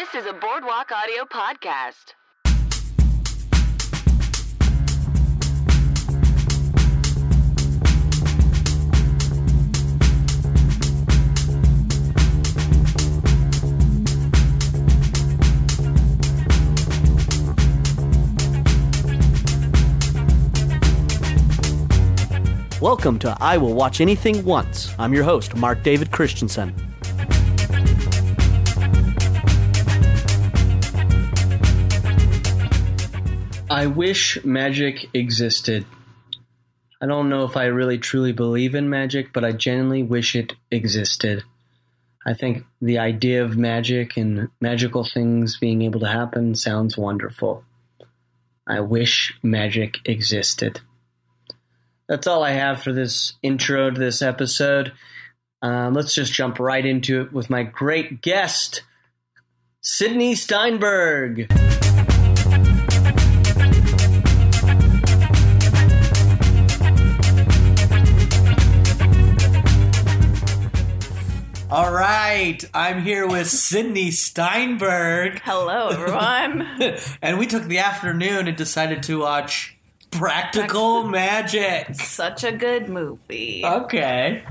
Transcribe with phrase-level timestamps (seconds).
[0.00, 2.14] This is a Boardwalk Audio podcast.
[22.80, 24.94] Welcome to I Will Watch Anything Once.
[24.98, 26.89] I'm your host, Mark David Christensen.
[33.80, 35.86] I wish magic existed.
[37.00, 40.52] I don't know if I really truly believe in magic, but I genuinely wish it
[40.70, 41.44] existed.
[42.26, 47.64] I think the idea of magic and magical things being able to happen sounds wonderful.
[48.66, 50.82] I wish magic existed.
[52.06, 54.92] That's all I have for this intro to this episode.
[55.62, 58.82] Um, let's just jump right into it with my great guest,
[59.80, 61.50] Sydney Steinberg.
[71.80, 76.60] All right, I'm here with Sydney Steinberg, Hello, everyone.
[77.22, 79.78] and we took the afternoon and decided to watch
[80.10, 81.94] Practical Magic.
[81.94, 83.62] Such a good movie.
[83.64, 84.44] Okay.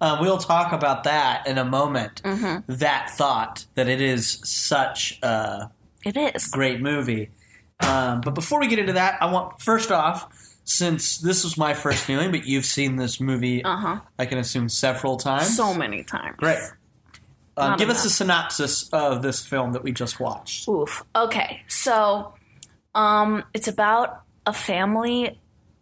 [0.00, 2.20] Um, we'll talk about that in a moment.
[2.66, 5.70] That thought that it is such a
[6.04, 6.48] it is.
[6.48, 7.30] great movie.
[7.78, 10.26] Um, but before we get into that, I want first off,
[10.68, 14.00] since this was my first viewing, but you've seen this movie, Uh-huh.
[14.18, 15.56] I can assume several times.
[15.56, 16.36] So many times.
[16.36, 16.58] great.
[17.56, 20.68] Um, give us a synopsis of this film that we just watched.
[20.68, 21.02] Oof.
[21.16, 22.34] Okay, so
[22.94, 25.40] um, it's about a family,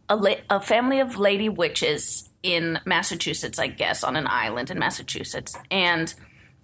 [0.09, 4.79] a, la- a family of lady witches in Massachusetts, I guess, on an island in
[4.79, 6.15] Massachusetts, and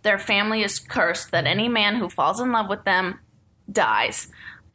[0.03, 3.19] their family is cursed that any man who falls in love with them
[3.71, 4.29] dies.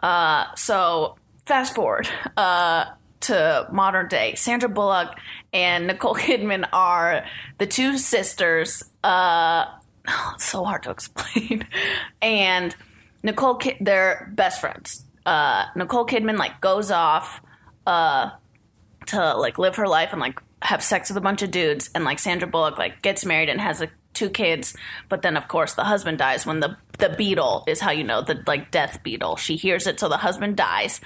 [0.04, 1.16] Uh, so
[1.46, 2.86] fast forward uh,
[3.22, 4.36] to modern day.
[4.36, 5.18] Sandra Bullock
[5.54, 7.26] and Nicole Kidman are
[7.58, 8.84] the two sisters.
[9.04, 9.66] Uh,
[10.34, 11.68] it's so hard to explain.
[12.22, 12.76] and
[13.24, 15.04] Nicole, they're best friends.
[15.26, 17.42] Uh, Nicole Kidman like goes off
[17.86, 18.30] uh,
[19.08, 22.04] to like live her life and like have sex with a bunch of dudes, and
[22.06, 24.76] like Sandra Bullock like gets married and has like two kids,
[25.10, 28.22] but then of course the husband dies when the the beetle is how you know
[28.22, 29.36] the like death beetle.
[29.36, 31.00] She hears it, so the husband dies.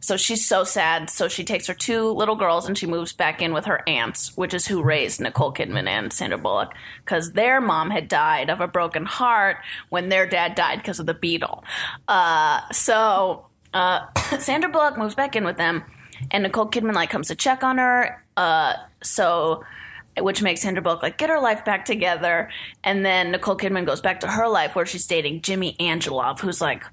[0.00, 1.10] So she's so sad.
[1.10, 4.36] So she takes her two little girls and she moves back in with her aunts,
[4.36, 6.74] which is who raised Nicole Kidman and Sandra Bullock,
[7.04, 9.58] because their mom had died of a broken heart
[9.88, 11.64] when their dad died because of the beetle.
[12.08, 14.06] Uh, so uh,
[14.38, 15.84] Sandra Bullock moves back in with them,
[16.30, 18.22] and Nicole Kidman like comes to check on her.
[18.36, 19.64] Uh, so
[20.18, 22.48] which makes Sandra Bullock like get her life back together,
[22.82, 26.60] and then Nicole Kidman goes back to her life where she's dating Jimmy Angelov, who's
[26.60, 26.84] like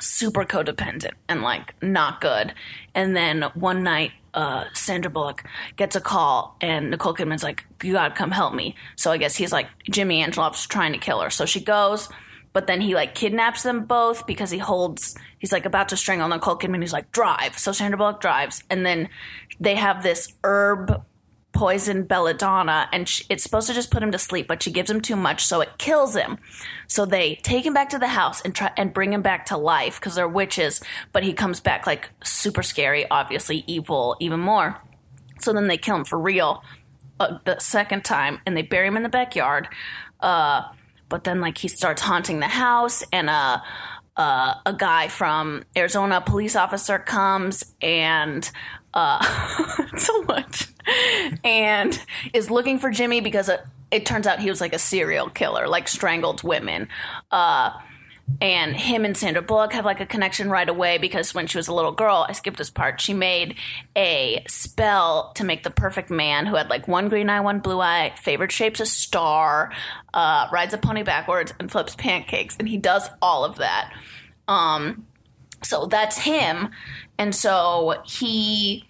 [0.00, 2.52] super codependent and like not good.
[2.94, 5.44] And then one night, uh, Sandra Bullock
[5.76, 9.34] gets a call, and Nicole Kidman's like, "You gotta come help me." So I guess
[9.34, 11.30] he's like, Jimmy Angelov's trying to kill her.
[11.30, 12.10] So she goes,
[12.52, 15.14] but then he like kidnaps them both because he holds.
[15.38, 16.80] He's like about to strangle Nicole Kidman.
[16.80, 19.10] He's like, "Drive." So Sandra Bullock drives, and then
[19.60, 21.02] they have this herb
[21.56, 24.90] poison belladonna and sh it's supposed to just put him to sleep but she gives
[24.90, 26.38] him too much so it kills him.
[26.86, 29.56] So they take him back to the house and try and bring him back to
[29.56, 34.80] life because they're witches but he comes back like super scary obviously evil even more.
[35.40, 36.62] So then they kill him for real
[37.18, 39.68] uh, the second time and they bury him in the backyard
[40.20, 40.62] uh,
[41.08, 43.60] but then like he starts haunting the house and uh,
[44.16, 48.50] uh, a guy from Arizona, police officer, comes and
[48.94, 49.18] uh,
[50.02, 50.68] so much,
[51.44, 52.00] and
[52.32, 55.66] is looking for Jimmy because it, it turns out he was like a serial killer,
[55.68, 56.88] like strangled women.
[57.30, 57.70] Uh,
[58.40, 61.68] and him and Sandra Bullock have like a connection right away because when she was
[61.68, 63.00] a little girl, I skipped this part.
[63.00, 63.54] She made
[63.94, 67.80] a spell to make the perfect man who had like one green eye, one blue
[67.80, 69.72] eye, favorite shape's a star,
[70.12, 72.56] uh, rides a pony backwards, and flips pancakes.
[72.58, 73.92] And he does all of that.
[74.48, 75.06] Um,
[75.62, 76.70] so that's him.
[77.18, 78.84] And so he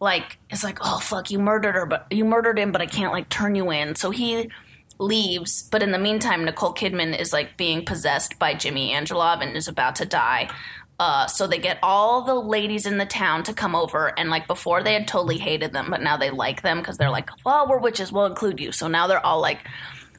[0.00, 3.12] like it's like, oh fuck, you murdered her, but you murdered him, but I can't
[3.12, 3.94] like turn you in.
[3.94, 4.50] So he
[4.98, 9.56] leaves, but in the meantime, Nicole Kidman is like being possessed by Jimmy Angelov and
[9.56, 10.50] is about to die.
[10.98, 14.46] Uh, so they get all the ladies in the town to come over, and like
[14.46, 17.66] before they had totally hated them, but now they like them because they're like, well,
[17.66, 18.70] we're witches, we'll include you.
[18.70, 19.60] So now they're all like,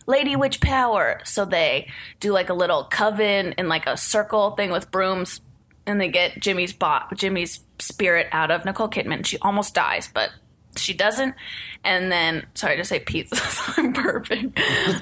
[0.07, 1.21] lady witch power.
[1.23, 1.87] So they
[2.19, 5.41] do like a little coven in like a circle thing with brooms,
[5.87, 9.25] and they get Jimmy's bot, Jimmy's spirit out of Nicole Kidman.
[9.25, 10.29] She almost dies, but
[10.75, 11.35] she doesn't.
[11.83, 14.53] And then, sorry to say pizza, so I'm burping.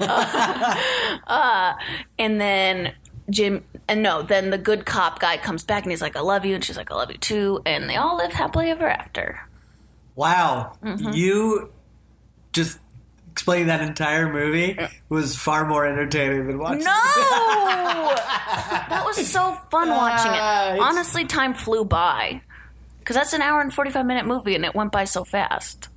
[1.26, 1.74] uh,
[2.18, 2.92] and then
[3.28, 6.44] Jim and no, then the good cop guy comes back and he's like, "I love
[6.44, 9.40] you," and she's like, "I love you too," and they all live happily ever after.
[10.16, 11.12] Wow, Mm-hmm.
[11.12, 11.70] you
[12.52, 12.78] just
[13.32, 14.78] explaining that entire movie
[15.08, 16.84] was far more entertaining than watching.
[16.84, 16.90] No,
[18.88, 20.74] that was so fun watching it.
[20.74, 22.40] it's- Honestly, time flew by
[22.98, 25.88] because that's an hour and forty five minute movie, and it went by so fast.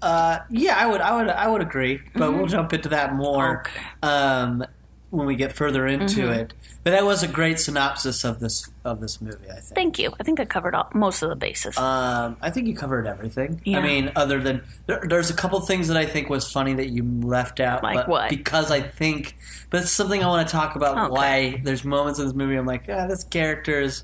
[0.00, 3.62] Uh, yeah, I would, I would, I would agree, but we'll jump into that more
[4.02, 4.04] Mm-hmm.
[4.04, 4.62] Okay.
[4.62, 4.64] um,
[5.12, 6.32] when we get further into Mm-hmm.
[6.32, 6.54] it.
[6.84, 9.48] But that was a great synopsis of this of this movie.
[9.48, 9.74] I think.
[9.74, 10.12] Thank you.
[10.18, 11.76] I think I covered all, most of the bases.
[11.78, 13.60] Um, I think you covered everything.
[13.64, 13.78] Yeah.
[13.78, 16.88] I mean, other than there, there's a couple things that I think was funny that
[16.88, 17.82] you left out.
[17.84, 18.30] Like but what?
[18.30, 19.36] Because I think,
[19.70, 20.98] but it's something I want to talk about.
[20.98, 21.12] Okay.
[21.12, 24.02] Why there's moments in this movie I'm like, ah, this characters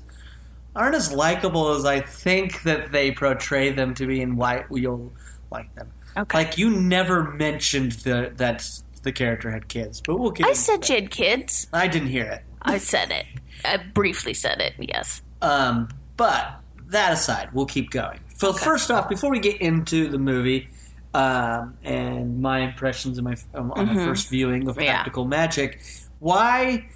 [0.75, 5.11] aren't as likable as I think that they portray them to be, and why you'll
[5.51, 5.91] like them.
[6.15, 6.37] Okay.
[6.37, 8.67] Like you never mentioned the, that
[9.03, 10.45] the character had kids, but we'll get.
[10.45, 11.67] I said she had kids.
[11.73, 12.43] I didn't hear it.
[12.61, 13.25] I said it.
[13.65, 14.73] I briefly said it.
[14.77, 15.21] Yes.
[15.41, 18.19] Um, but that aside, we'll keep going.
[18.35, 20.69] So first off, before we get into the movie
[21.13, 24.83] um, and my impressions of my on my first viewing of Mm-hmm.
[24.83, 24.93] Yeah.
[24.95, 25.81] Practical Magic,
[26.19, 26.87] why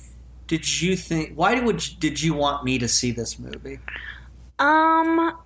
[0.48, 1.34] did you think?
[1.36, 3.80] Why would you, did you want me to see this movie?
[4.60, 5.38] Um,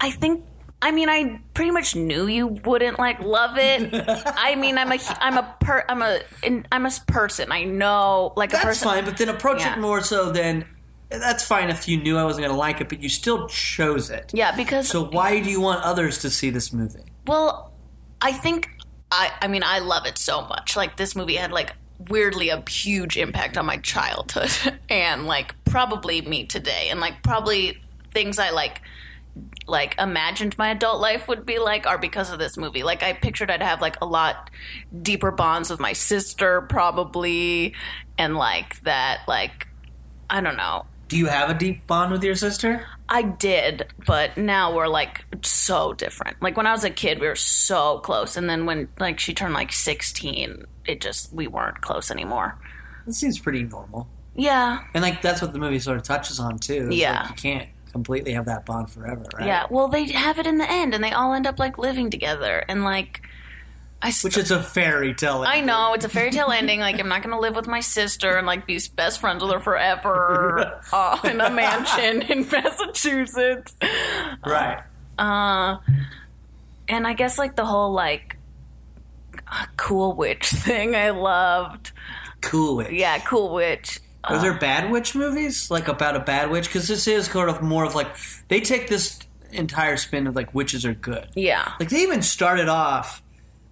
[0.00, 0.44] I think.
[0.84, 3.90] I mean, I pretty much knew you wouldn't like love it.
[4.36, 7.50] I mean, I'm a, I'm a per, I'm a, in- I'm a person.
[7.50, 8.88] I know, like a That's person.
[8.88, 9.76] fine, but then approach Yeah.
[9.76, 10.66] it more so than.
[11.08, 14.10] That's fine if you knew I wasn't going to like it, but you still chose
[14.10, 14.30] it.
[14.34, 17.04] Yeah, because So why do you want others to see this movie?
[17.26, 17.72] Well,
[18.20, 18.68] I think
[19.10, 20.76] I I mean I love it so much.
[20.76, 21.72] Like this movie had like
[22.08, 24.50] weirdly a huge impact on my childhood
[24.90, 27.80] and like probably me today and like probably
[28.12, 28.82] things I like
[29.66, 32.82] like imagined my adult life would be like are because of this movie.
[32.82, 34.50] Like I pictured I'd have like a lot
[35.02, 37.74] deeper bonds with my sister probably
[38.18, 39.66] and like that like
[40.30, 40.86] I don't know.
[41.08, 42.86] Do you have a deep bond with your sister?
[43.08, 46.40] I did, but now we're like so different.
[46.40, 49.34] Like when I was a kid, we were so close, and then when like she
[49.34, 52.58] turned like sixteen, it just we weren't close anymore.
[53.06, 54.08] It seems pretty normal.
[54.34, 56.88] Yeah, And like that's what the movie sort of touches on too.
[56.90, 57.20] Yeah.
[57.20, 59.46] like you can't completely have that bond forever, right?
[59.46, 59.66] yeah.
[59.70, 62.64] Well, they have it in the end, and they all end up like living together,
[62.68, 63.22] and like
[64.02, 64.10] I.
[64.10, 65.44] St- Which is a fairy tale.
[65.46, 66.80] I know it's a fairy tale ending.
[66.80, 69.60] Like I'm not gonna live with my sister and like be best friends with her
[69.60, 73.76] forever uh, in a mansion in Massachusetts.
[74.44, 74.82] Right.
[75.16, 75.76] Uh,
[76.88, 78.36] and I guess like the whole like
[79.46, 81.92] uh, cool witch thing I loved.
[82.40, 82.90] Cool witch.
[82.90, 84.00] Yeah, cool witch.
[84.28, 86.66] Are there bad witch movies like about a bad witch?
[86.66, 88.08] Because this is kind of more of like
[88.48, 89.18] they take this
[89.52, 91.28] entire spin of like witches are good.
[91.34, 91.72] Yeah.
[91.78, 93.22] Like they even started off.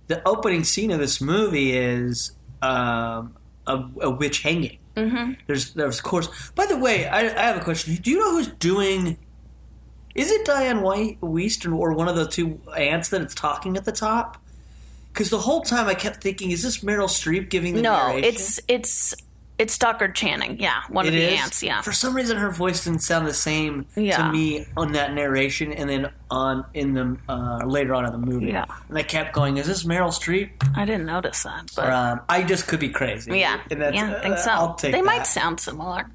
[0.09, 3.35] The opening scene of this movie is um,
[3.67, 4.79] a, a witch hanging.
[4.97, 5.33] Mm-hmm.
[5.47, 6.51] There's, there's of course.
[6.51, 7.95] By the way, I, I have a question.
[7.95, 9.17] Do you know who's doing?
[10.15, 13.87] Is it Dianne White Wiest or, one of the two aunts that it's talking at
[13.87, 14.37] the top?
[15.13, 18.25] Because the whole time I kept thinking, is this Meryl Streep giving the No, narration?
[18.25, 19.15] it's it's
[19.63, 20.59] it's Stockard Channing.
[20.61, 21.41] Yeah, one of It the is?
[21.41, 21.63] aunts.
[21.63, 21.81] Yeah.
[21.83, 24.17] For some reason, her voice didn't sound the same Yeah.
[24.19, 28.19] to me on that narration, and then on in the uh, later on in the
[28.19, 28.47] movie.
[28.47, 28.65] Yeah.
[28.89, 32.43] And I kept going, "Is this Meryl Streep?" I didn't notice that, but Um, I
[32.43, 33.39] just could be crazy.
[33.39, 34.51] yeah, and that's, yeah, I think uh, so.
[34.51, 35.07] I'll take they that.
[35.07, 36.09] might sound similar.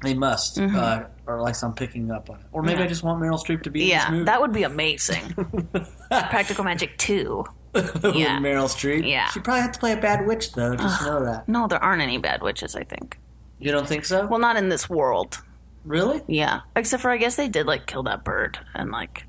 [0.00, 2.46] They must, uh, or at least I'm picking up on it.
[2.52, 2.84] Or maybe Mm-hmm.
[2.84, 4.24] I just want Meryl Streep to be in this Yeah, movie.
[4.26, 5.34] that would be amazing.
[6.08, 7.44] Practical Magic Two.
[7.74, 8.38] yeah.
[8.38, 9.06] Meryl Streep.
[9.08, 9.28] Yeah.
[9.30, 10.74] she probably had to play a bad witch though.
[10.74, 11.48] Just know that.
[11.48, 12.74] No, there aren't any bad witches.
[12.74, 13.18] I think.
[13.58, 14.26] You don't think so?
[14.26, 15.42] Well, not in this world.
[15.84, 16.22] really?
[16.26, 19.24] Yeah, except for I guess they did like kill that bird and like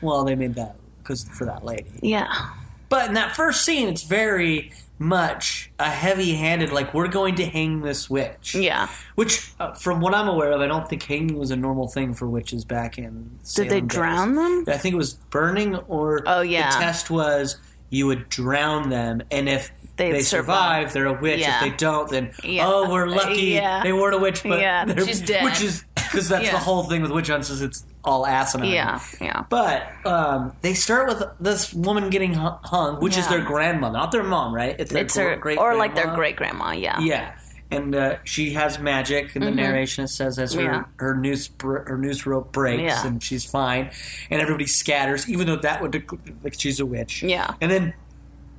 [0.00, 1.90] Well, they made that because for that lady.
[2.02, 2.50] yeah.
[2.88, 7.80] But in that first scene, it's very much a heavy-handed, like we're going to hang
[7.80, 8.54] this witch.
[8.54, 8.86] Yeah.
[9.14, 12.12] Which, uh, from what I'm aware of, I don't think hanging was a normal thing
[12.12, 13.38] for witches back in.
[13.54, 13.88] Did they days.
[13.88, 14.64] drown them?
[14.68, 16.70] I think it was burning, or Oh, yeah.
[16.74, 17.56] the test was
[17.88, 20.90] you would drown them, and if They'd they survive.
[20.90, 21.40] survive, they're a witch.
[21.40, 21.56] Yeah.
[21.56, 22.66] If they don't, then Yeah.
[22.68, 23.82] oh, we're lucky Yeah.
[23.82, 25.44] they weren't a witch, but Yeah, she's dead.
[25.44, 26.52] Which is because that's Yeah.
[26.52, 28.70] the whole thing with witch hunts is it's all asinine.
[28.70, 29.44] Yeah, yeah.
[29.48, 34.22] But um, they start with this woman getting hung, which is their grandma, not their
[34.22, 34.74] mom, right?
[34.78, 36.72] It's their It's her, great or like their great grandma.
[36.72, 36.98] Yeah.
[37.00, 37.32] Yeah,
[37.70, 39.36] and uh, she has magic.
[39.36, 40.74] In the narration, it says as her Mm-hmm.
[40.74, 40.84] Yeah.
[40.96, 43.06] her noose br- her noose rope breaks Yeah.
[43.06, 43.90] and she's fine,
[44.30, 46.02] and everybody scatters, even though that would
[46.42, 47.22] like she's a witch.
[47.22, 47.54] Yeah.
[47.60, 47.94] and then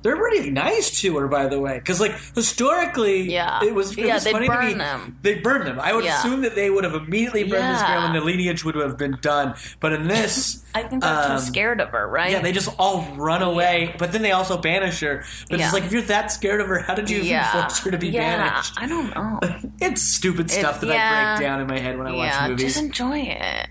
[0.02, 3.60] they're pretty nice to her, by the way, because like historically, Yeah.
[3.62, 4.74] it was it Yeah, was they funny to burn me.
[4.74, 5.18] them.
[5.22, 5.78] They burned them.
[5.80, 6.18] I would Yeah.
[6.18, 8.06] assume that they would have immediately burned this girl, Yeah.
[8.06, 9.54] and the lineage would have been done.
[9.80, 12.30] But in this, I think they're um, too scared of her, right?
[12.32, 15.24] Yeah, they just all run away, but then they also banish her.
[15.50, 15.66] But Yeah.
[15.66, 17.98] it's like if you're that scared of her, how did you even force her to
[17.98, 18.74] be yeah, banished?
[18.78, 19.40] I don't know.
[19.80, 21.34] It's stupid stuff that yeah.
[21.34, 22.74] I break down in my head when I watch movies.
[22.74, 23.68] just enjoy it.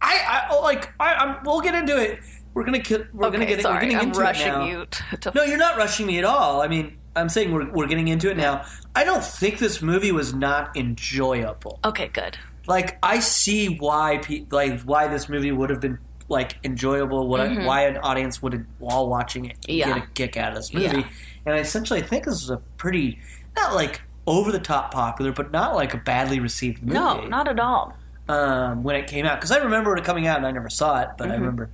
[0.00, 2.18] I, I oh, like I, I'm, we'll get into it.
[2.54, 4.64] We're gonna ki- we're gonna get sorry, we're getting I'm into rushing it now.
[4.66, 4.86] you
[5.20, 5.32] to.
[5.34, 6.60] No, you're not rushing me at all.
[6.60, 8.64] I mean, I'm saying we're we're getting into it now.
[8.94, 11.78] I don't think this movie was not enjoyable.
[11.84, 12.36] okay, good.
[12.66, 17.26] Like I see why pe- like why this movie would have been like enjoyable.
[17.26, 19.70] What I, why an audience would while watching it Mm-hmm.
[19.72, 19.86] Yeah.
[19.94, 20.86] get a kick out of this movie.
[20.98, 21.08] Yeah.
[21.46, 23.18] And I essentially think this was a pretty
[23.56, 27.48] not like over the top popular, but not like a badly received movie No, not
[27.48, 27.96] at all.
[28.28, 31.00] um, when it came out because I remember it coming out and I never saw
[31.00, 31.16] it, Mm-hmm.
[31.18, 31.70] but I remember.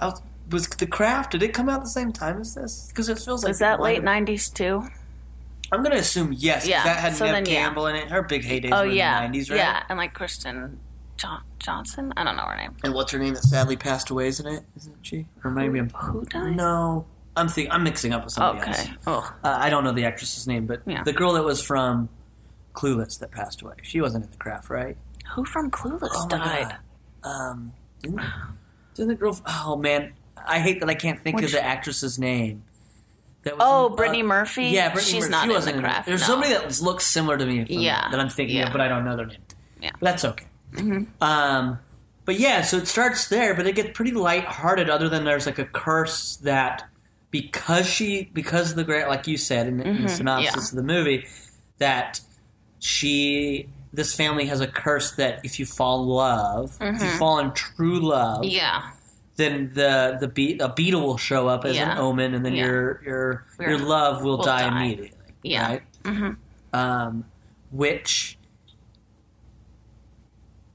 [0.00, 1.32] I was, was the craft?
[1.32, 2.86] Did it come out the same time as this?
[2.88, 4.88] Because it feels like Is that late '90s too?
[5.70, 6.66] I'm gonna assume yes.
[6.66, 7.62] Yeah, that had so Neve then, yeah.
[7.62, 8.08] Campbell in it.
[8.08, 9.56] Her big heydays Oh were yeah, in the '90s, right?
[9.58, 10.80] yeah, and like Kristen
[11.18, 12.12] John- Johnson.
[12.16, 12.74] I don't know her name.
[12.84, 14.28] And what's her name that sadly passed away?
[14.28, 14.64] Isn't it?
[14.76, 15.26] Isn't she?
[15.44, 16.56] Or maybe I'm Who died?
[16.56, 17.04] no.
[17.36, 18.80] I'm think I'm mixing up with somebody else.
[18.80, 18.92] Okay.
[19.06, 21.04] Oh, Uh, I don't know the actress's name, but Yeah.
[21.04, 22.08] the girl that was from
[22.74, 23.74] Clueless that passed away.
[23.82, 24.96] She wasn't in the craft, right?
[25.34, 26.76] who from Clueless Oh died?
[27.22, 27.72] Um,
[29.06, 29.38] the girl?
[29.46, 30.14] Oh man,
[30.44, 32.64] I hate that I can't think of the actress's name.
[33.44, 34.64] That was Oh, in- Brittany uh, Murphy?
[34.66, 35.30] Yeah, Brittany She's Murphy.
[35.30, 35.82] not she wasn't The.
[35.82, 36.26] Craft, There's no.
[36.26, 38.66] somebody that looks similar to me Yeah, that I'm thinking yeah.
[38.66, 39.38] of, but I don't know their name.
[39.80, 39.90] Yeah.
[39.90, 39.96] Mm-hmm.
[40.00, 40.46] But that's okay.
[41.20, 41.78] Um,
[42.24, 44.90] but yeah, so it starts there, but it gets pretty lighthearted.
[44.90, 46.84] Other than there's like a curse that
[47.30, 50.58] because she because of the great like you said in, the- in the synopsis Mm-hmm.
[50.60, 50.68] yeah.
[50.68, 51.26] of the movie
[51.78, 52.20] that
[52.80, 57.38] she this family has a curse that if you fall in love, if you fall
[57.38, 58.50] in true love, Mm-hmm.
[58.50, 58.90] Yeah,
[59.36, 62.64] then the the be- a beetle will show up as an omen, and then Yeah.
[62.66, 64.76] your your Your- your love will will die, die.
[64.84, 65.12] immediately.
[65.42, 65.68] Yeah.
[65.68, 65.82] Right?
[66.04, 66.76] Mm-hmm.
[66.78, 67.24] Um,
[67.70, 68.36] which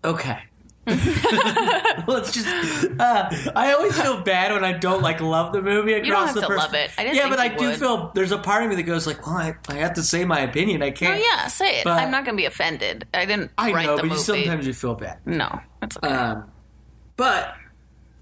[0.03, 0.39] okay.
[2.07, 2.45] Let's just.
[2.99, 6.35] Uh, I always feel bad when I don't like love the movie across don't have
[6.35, 6.59] the to person.
[6.63, 6.91] love it.
[6.97, 7.79] I didn't yeah, but I you do would.
[7.79, 10.25] feel there's a part of me that goes like, well, I, I have to say
[10.25, 10.81] my opinion.
[10.83, 11.19] I can't.
[11.19, 11.83] Oh yeah, say it.
[11.85, 13.07] But- I'm not gonna be offended.
[13.13, 14.23] I didn't I write know, the but you, movie.
[14.23, 15.19] sometimes you feel bad.
[15.25, 16.07] no, that's okay.
[16.09, 16.51] Um,
[17.15, 17.55] but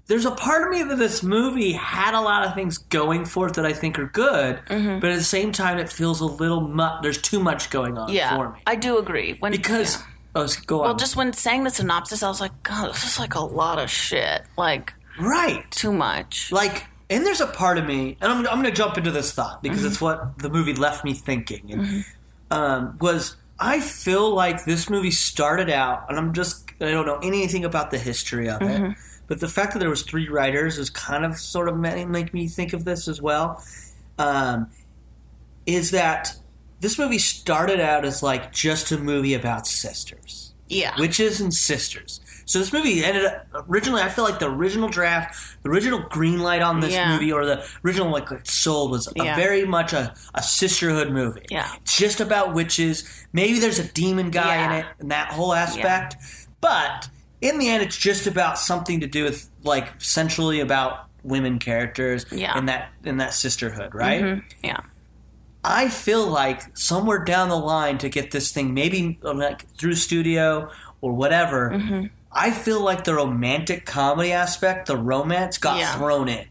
[0.06, 3.46] there's a part of me that this movie had a lot of things going for
[3.48, 5.00] it that I think are good, Mm-hmm.
[5.00, 7.02] but at the same time, it feels a little much.
[7.02, 9.36] There's too much going on yeah, for me I do agree.
[9.40, 9.96] When because.
[9.96, 10.06] yeah.
[10.34, 10.84] Oh, go on.
[10.86, 13.78] well, just when saying the synopsis, I was like, God, this is like a lot
[13.78, 14.42] of shit.
[14.56, 15.70] Like right.
[15.70, 16.50] too much.
[16.50, 19.32] Like, and there's a part of me, and I'm, I'm going to jump into this
[19.32, 19.86] thought because Mm-hmm.
[19.88, 21.70] it's what the movie left me thinking.
[21.72, 22.04] And,
[22.50, 27.18] um, was I feel like this movie started out, and I'm just I don't know
[27.22, 28.84] anything about the history of Mm-hmm.
[28.92, 28.96] it,
[29.26, 32.48] but the fact that there was three writers is kind of sort of make me
[32.48, 33.62] think of this as well.
[34.18, 34.70] Um,
[35.66, 36.34] is that
[36.82, 42.20] this movie started out as like just a movie about sisters yeah, witches and sisters.
[42.46, 44.00] So this movie ended up originally.
[44.00, 47.12] I feel like the original draft, the original green light on this Yeah.
[47.12, 49.36] movie, or the original like, sold was a Yeah.
[49.36, 51.44] very much a, a sisterhood movie.
[51.50, 51.68] Yeah.
[51.84, 53.04] just about witches.
[53.34, 56.16] Maybe there's a demon guy in it, and that whole aspect.
[56.62, 57.08] But
[57.42, 62.24] in the end, it's just about something to do with like centrally about women characters
[62.32, 62.56] Yeah.
[62.56, 64.22] and that in that sisterhood, right?
[64.22, 64.42] Mhm.
[64.64, 64.80] yeah,
[65.64, 69.94] I feel like somewhere down the line to get this thing, maybe uh, like through
[69.94, 72.06] studio or whatever, Mm-hmm.
[72.34, 75.94] I feel like the romantic comedy aspect, the romance, got Yeah.
[75.96, 76.46] thrown in.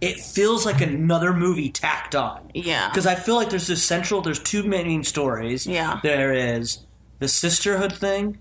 [0.00, 2.50] It feels like another movie tacked on.
[2.54, 5.66] yeah, Because I feel like there's this central, there's two main stories.
[5.66, 6.00] Yeah.
[6.02, 6.86] There is
[7.18, 8.38] the sisterhood thing,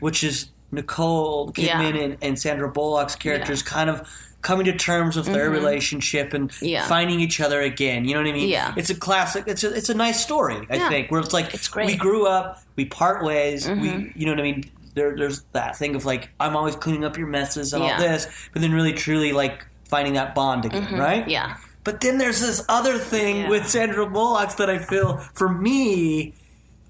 [0.00, 1.96] which is Nicole Kidman Mm-hmm.
[1.96, 2.02] Yeah.
[2.04, 4.06] and, and Sandra Bullock's characters kind of
[4.46, 6.64] coming to terms with their relationship and Mm-hmm.
[6.74, 6.86] Yeah.
[6.86, 8.04] finding each other again.
[8.06, 8.48] You know what I mean?
[8.48, 8.72] Yeah.
[8.76, 9.44] It's a classic.
[9.52, 10.58] It's a it's a nice story.
[10.70, 10.88] I Yeah.
[10.88, 11.88] think where it's like It's great.
[11.88, 11.92] Mm-hmm.
[12.06, 13.68] we grew up, we part ways.
[13.68, 13.88] We
[14.18, 14.70] you know what I mean.
[14.94, 18.26] There, there's that thing of like I'm always cleaning up your messes and all this,
[18.52, 21.20] but then really truly like finding that bond again, right?
[21.22, 21.30] Mm-hmm.
[21.38, 23.48] yeah, But then there's this other thing Yeah.
[23.50, 26.32] with Sandra Bullock that I feel, for me,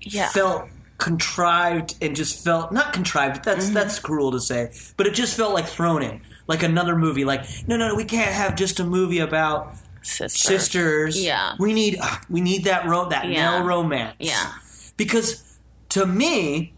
[0.01, 0.29] yeah.
[0.29, 3.45] felt contrived and just felt not contrived.
[3.45, 3.75] That's Mm-hmm.
[3.75, 7.25] that's cruel to say, but it just felt like thrown in, like another movie.
[7.25, 10.43] Like no, no, no we can't have just a movie about Sisters.
[10.43, 11.25] sisters.
[11.25, 11.55] Yeah.
[11.59, 13.59] we need ah, we need that ro- that Yeah.
[13.59, 14.17] male romance.
[14.21, 14.53] Yeah,
[14.97, 15.43] because
[15.91, 16.73] to me,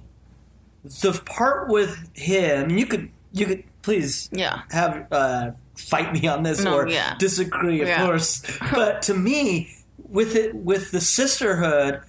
[1.02, 6.42] the part with him, you could you could please yeah, have uh, fight me on
[6.42, 7.16] this No, or yeah.
[7.18, 8.04] disagree, of Yeah.
[8.06, 8.42] course.
[8.72, 12.00] but to me, with it with the sisterhood,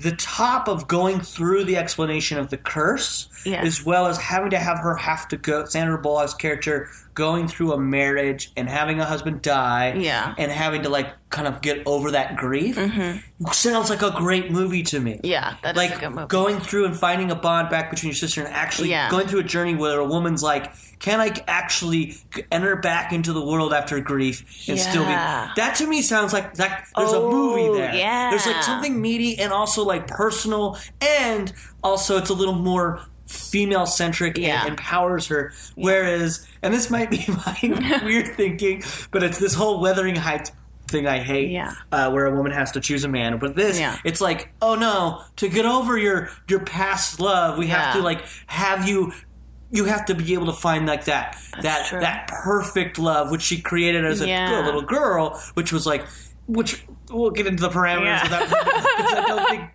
[0.00, 3.62] the top of going through the explanation of the curse, Yeah.
[3.62, 7.72] as well as having to have her have to go Sandra Bullock's character going through
[7.72, 10.34] a marriage and having a husband die, Yeah.
[10.38, 12.76] and having to like kind of get over that grief,
[13.52, 15.14] sounds like a great movie to me.
[15.14, 15.26] Mm-hmm.
[15.26, 16.28] Yeah, that like a good movie.
[16.28, 19.10] going through and finding a bond back between your sister and actually Yeah.
[19.10, 22.16] going through a journey where a woman's like, can I actually
[22.52, 25.10] enter back into the world after grief and still be?
[25.10, 26.86] That to me sounds like that.
[26.96, 27.94] There's Oh, a movie there.
[27.94, 28.30] yeah.
[28.30, 33.86] There's like something meaty and also like personal, and also it's a little more female
[33.86, 34.60] centric Yeah.
[34.62, 35.52] and empowers her.
[35.74, 40.50] Whereas, and this might be my weird thinking, but it's this whole Wuthering Heights
[40.88, 41.74] thing I hate, Yeah.
[41.92, 43.38] uh, where a woman has to choose a man.
[43.38, 43.98] But this, Yeah.
[44.04, 48.24] it's like, oh no, to get over your your past love, we have to like
[48.46, 49.12] have you.
[49.70, 52.00] You have to be able to find like that that true.
[52.00, 56.06] that perfect love, which she created as a, a little girl, which was like,
[56.46, 58.22] which we'll get into the parameters Yeah.
[58.24, 59.24] of that.
[59.24, 59.70] I don't think.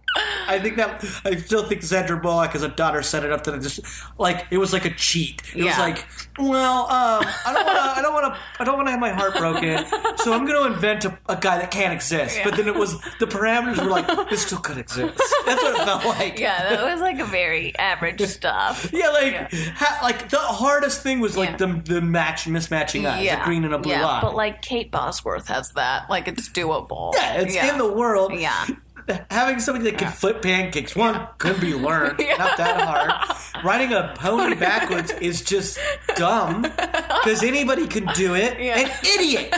[0.45, 3.55] I think that I still think Sandra Bullock as a daughter set it up that
[3.55, 3.79] it just
[4.19, 5.41] like it was like a cheat.
[5.55, 6.05] It was like,
[6.37, 8.99] well, um, I don't want to, I don't want to, I don't want to have
[8.99, 9.83] my heart broken,
[10.17, 12.39] so I'm going to invent a, a guy that can't exist.
[12.43, 15.17] But then it was the parameters were like this still could exist.
[15.47, 16.37] That's what it felt like.
[16.37, 18.91] yeah, that was like a very average stuff.
[18.93, 21.57] Yeah, like, ha, like the hardest thing was like Yeah.
[21.57, 24.19] the the match mismatching eyes, a green and a blue yeah, eye.
[24.21, 26.09] But like Kate Bosworth has that.
[26.09, 27.13] Like it's doable.
[27.15, 28.33] yeah, it's in the world.
[28.33, 28.65] Yeah.
[29.29, 32.19] Having somebody that can flip pancakes, one, could be learned.
[32.23, 32.37] Yeah.
[32.37, 33.63] Not that hard.
[33.65, 35.77] Riding a pony backwards is just
[36.15, 38.59] dumb because anybody can do it.
[38.61, 38.79] Yeah.
[38.79, 39.53] An idiot.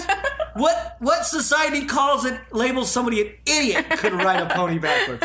[0.56, 5.22] What what society calls it labels somebody an idiot could ride a pony backwards.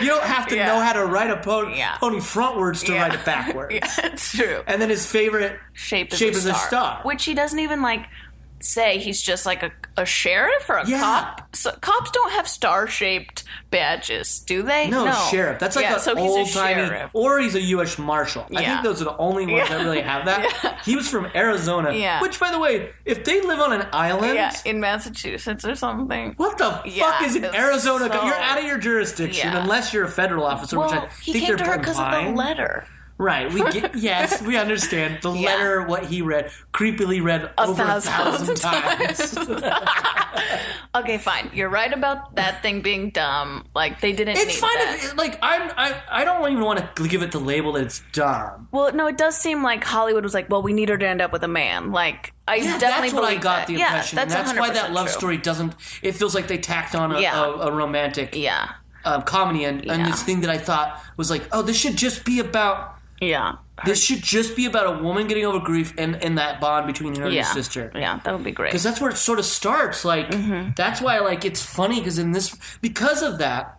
[0.00, 0.66] You don't have to Yeah.
[0.66, 1.96] know how to ride a pony Yeah.
[1.98, 3.02] pony frontwards to Yeah.
[3.02, 3.74] ride it backwards.
[3.74, 4.62] Yeah, it's true.
[4.66, 6.66] And then his favorite Shape is shape a is a star.
[6.68, 7.00] star.
[7.04, 8.06] Which he doesn't even like
[8.60, 8.98] say.
[8.98, 11.00] He's just like a, a sheriff or a Yeah.
[11.00, 11.56] cop.
[11.56, 14.88] So, cops don't have star shaped badges, do they?
[14.88, 15.58] No, sheriff.
[15.58, 17.10] That's like yeah, an so old a timey, sheriff.
[17.14, 17.98] or he's a U.S.
[17.98, 18.46] Marshal.
[18.54, 20.36] I think those are the only ones that really have that.
[20.66, 20.78] Yeah.
[20.84, 22.20] He was from Arizona, Yeah.
[22.20, 26.34] which, by the way, if they live on an island, Yeah, in Massachusetts or something.
[26.36, 28.08] what the Yeah, fuck is in Arizona?
[28.12, 29.62] so- you're out of your jurisdiction Yeah.
[29.62, 32.10] unless you're a federal officer, which I Well, he think came to her because of
[32.12, 32.86] the letter.
[33.18, 33.50] Right.
[33.52, 35.46] We get yes, we understand the Yeah.
[35.48, 35.82] letter.
[35.82, 38.56] What he read, creepily read A over thousand a thousand
[39.46, 39.82] times.
[40.94, 41.50] Okay, fine.
[41.52, 43.66] You're right about that thing being dumb.
[43.74, 44.70] Like they didn't it's fine.
[44.94, 48.02] If, like I'm, I, I don't even want to give it the label that it's
[48.12, 48.68] dumb.
[48.72, 51.20] Well, no, it does seem like Hollywood was like, well, we need her to end
[51.20, 51.92] up with a man.
[51.92, 53.66] Like, I Yeah, definitely that's what I got that.
[53.66, 54.18] the Yeah, impression.
[54.18, 55.14] and that's that's why that love true.
[55.18, 55.74] story doesn't.
[56.02, 57.44] It feels like they tacked on a, Yeah.
[57.44, 58.70] a, a romantic Yeah,
[59.04, 62.24] um, comedy and, and this thing that I thought was like, oh, this should just
[62.24, 62.94] be about.
[63.20, 66.86] Yeah, This should just be about a woman getting over grief and, and that bond
[66.86, 67.90] between her and yeah, her sister.
[67.94, 68.70] Yeah, that would be great.
[68.70, 70.04] Because that's where it sort of starts.
[70.04, 70.70] Like Mm-hmm.
[70.76, 73.72] that's why like it's funny because in this because of that.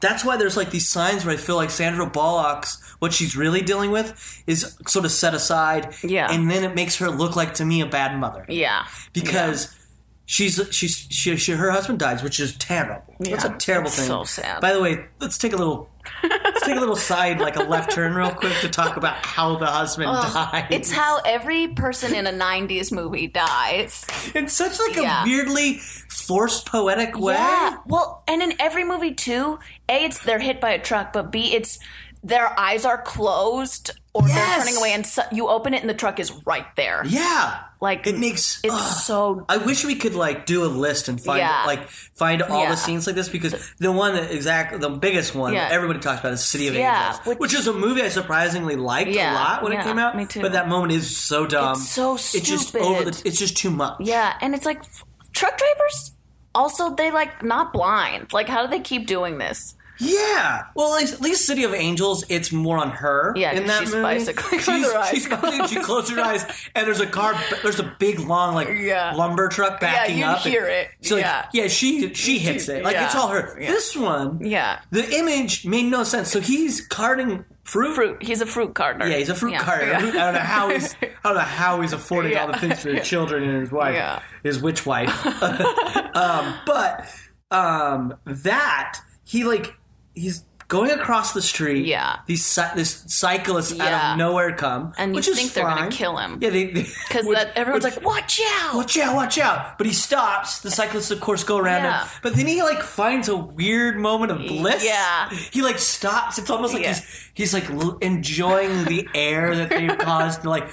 [0.00, 3.60] That's why there's like these signs where I feel like Sandra Bullock's what she's really
[3.60, 6.32] dealing with is sort of set aside, Yeah.
[6.32, 9.76] and then it makes her look like to me a bad mother Yeah, because
[10.24, 13.02] she's she's she, she her husband dies, which is terrible.
[13.20, 14.06] That's a Yeah, terrible it's thing.
[14.06, 14.60] so sad.
[14.62, 15.90] By the way, let's take a little
[16.22, 19.56] let's take a little side, like a left turn, real quick, to talk about how
[19.56, 20.66] the husband dies.
[20.70, 24.04] it's how every person in a '90s movie dies.
[24.34, 25.22] in such like Yeah.
[25.22, 27.34] a weirdly forced poetic way.
[27.34, 27.76] Yeah.
[27.86, 31.54] Well, and in every movie too, a it's they're hit by a truck, but b
[31.54, 31.78] it's
[32.22, 35.94] their eyes are closed or they're turning away, and so, you open it and the
[35.94, 37.02] truck is right there.
[37.06, 37.58] Yeah.
[37.84, 38.96] Like It makes it's ugh.
[39.08, 41.64] so I wish we could like do a list and find Yeah.
[41.66, 42.70] like find all Yeah.
[42.70, 45.68] the scenes like this because the one that exact the biggest one Yeah.
[45.68, 48.76] that everybody talks about is City of Angels, which- which, is a movie I surprisingly
[48.76, 50.16] liked a lot when it came out.
[50.16, 50.40] me too.
[50.40, 51.72] But that moment is so dumb.
[51.76, 52.86] It's so It's just stupid.
[52.86, 53.22] over the.
[53.28, 53.96] It's just too much.
[54.00, 56.12] yeah, and it's like f- truck drivers.
[56.54, 58.32] Also, they like not blind.
[58.32, 59.74] Like, how do they keep doing this?
[59.98, 60.62] Yeah.
[60.74, 63.32] Well, at least, at least City of Angels, it's more on her.
[63.36, 64.18] Yeah, in that she's movie.
[64.18, 67.34] She's, she's she closes her eyes, and there's a car.
[67.62, 69.14] There's a big long like Yeah.
[69.14, 70.44] lumber truck backing up.
[70.44, 70.62] yeah, you up.
[70.62, 70.88] hear it.
[71.02, 71.46] So like, Yeah.
[71.52, 72.82] yeah, she she hits it.
[72.84, 73.56] Like it's all her.
[73.60, 73.68] Yeah.
[73.70, 76.30] This one, Yeah, the image made no sense.
[76.30, 77.94] So he's carting fruit.
[77.94, 78.22] fruit.
[78.22, 79.06] He's a fruit carter.
[79.06, 79.62] Yeah, he's a fruit Yeah.
[79.62, 79.86] carter.
[79.86, 79.98] Yeah.
[79.98, 82.90] I don't know how he's I don't know how he's affording all the things for
[82.90, 84.22] his children and his wife, Yeah.
[84.42, 85.24] his witch wife.
[86.16, 87.08] um, but
[87.50, 89.74] um, that he like
[90.14, 91.84] he's going across the street.
[91.84, 92.16] Yeah.
[92.26, 94.12] these this cyclists out Yeah.
[94.12, 96.38] of nowhere come, And you which is think they're gonna kill him.
[96.40, 99.76] Yeah, they Because which- that everyone's which- like, "Watch out!" Watch out, watch out.
[99.76, 100.60] But he stops.
[100.60, 102.00] The cyclists, of course, go around Yeah.
[102.04, 102.08] him.
[102.22, 104.82] But then he, like, finds a weird moment of bliss.
[104.84, 105.28] Yeah.
[105.52, 106.38] He, like, stops.
[106.38, 106.94] It's almost like Yeah.
[106.94, 107.02] he's,
[107.34, 110.66] he's, like, l- enjoying the air that they've caused to, like,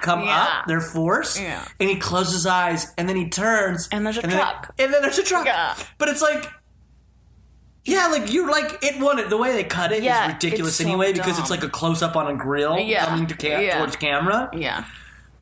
[0.00, 0.42] come Yeah.
[0.42, 1.38] up, their force.
[1.38, 1.64] Yeah.
[1.78, 3.88] And he closes his eyes, and then he turns.
[3.92, 4.74] And there's a then- truck.
[4.80, 5.46] and then there's a truck.
[5.46, 5.74] Yeah.
[5.98, 6.50] But it's like,
[7.84, 10.78] yeah, like you're like it wanted the way they cut it is Yeah, ridiculous it's
[10.78, 11.58] so anyway because it's dumb.
[11.58, 13.06] like a close up on a grill Yeah.
[13.06, 13.78] coming to ca- Yeah.
[13.78, 14.50] towards camera.
[14.52, 14.84] Yeah.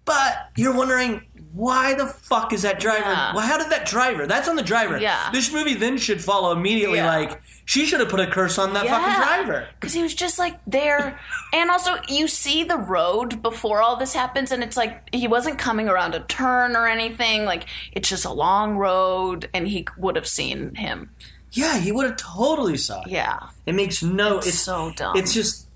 [0.07, 1.23] But you're wondering
[1.53, 3.11] why the fuck is that driver?
[3.11, 3.35] Yeah.
[3.35, 4.27] Well, how did that driver?
[4.27, 4.99] That's on the driver.
[4.99, 5.31] Yeah.
[5.33, 6.99] This movie then should follow immediately.
[6.99, 7.07] Yeah.
[7.15, 9.69] Like she should have put a curse on that fucking driver.
[9.79, 11.19] Because he was just like there.
[11.53, 15.59] And also, you see the road before all this happens, and it's like he wasn't
[15.59, 17.45] coming around a turn or anything.
[17.45, 21.11] Like, it's just a long road, and he would have seen him.
[21.53, 23.09] Yeah, he would have totally saw it.
[23.09, 23.39] Yeah.
[23.67, 24.39] It makes no.
[24.39, 25.17] It's, so dumb.
[25.17, 25.67] It's just.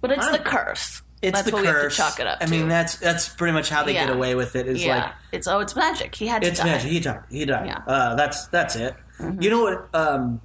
[0.00, 1.02] But it's I'm- the curse.
[1.22, 1.74] It's That's the what curse.
[1.76, 2.50] we have to chalk it up I to.
[2.50, 4.66] mean, that's that's pretty much how they get away with it.
[4.66, 4.96] Is yeah.
[4.96, 6.16] like it's oh, it's magic.
[6.16, 6.64] He had to It's die.
[6.64, 6.90] magic.
[6.90, 7.20] He died.
[7.30, 7.66] He died.
[7.66, 7.76] Yeah.
[7.76, 7.88] Mm-hmm.
[7.90, 8.96] Uh, that's that's it.
[9.38, 9.88] You know what?
[9.94, 10.40] Um,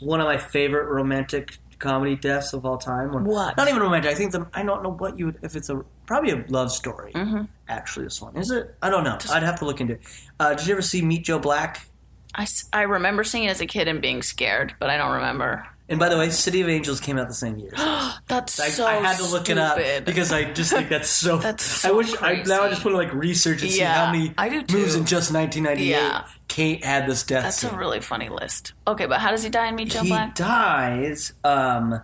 [0.00, 3.16] one of my favorite romantic comedy deaths of all time.
[3.16, 3.56] Or, What?
[3.56, 4.10] Not even romantic.
[4.10, 6.70] I think the I don't know what you would if it's a probably a love
[6.70, 7.12] story.
[7.12, 7.44] Mm-hmm.
[7.68, 8.76] Actually, this one is it?
[8.82, 9.16] I don't know.
[9.32, 10.00] I'd have to look into it.
[10.38, 11.86] Uh, did you ever see Meet Joe Black?
[12.34, 15.66] I, I remember seeing it as a kid and being scared, but I don't remember.
[15.88, 17.72] And by the way, City of Angels came out the same year.
[18.28, 21.36] That's I, so I had to look it up because I just think that's so.
[21.38, 24.12] That's so I wish I, now I just want to like research and see how
[24.12, 26.24] many I do moves in just 1998 Yeah.
[26.46, 27.42] Kate had this death.
[27.42, 27.74] That's scene.
[27.74, 28.72] a really funny list.
[28.86, 30.36] Okay, but how does he die in Meet Joe he Black?
[30.36, 31.32] dies.
[31.42, 32.00] Um,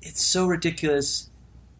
[0.00, 1.30] it's so ridiculous.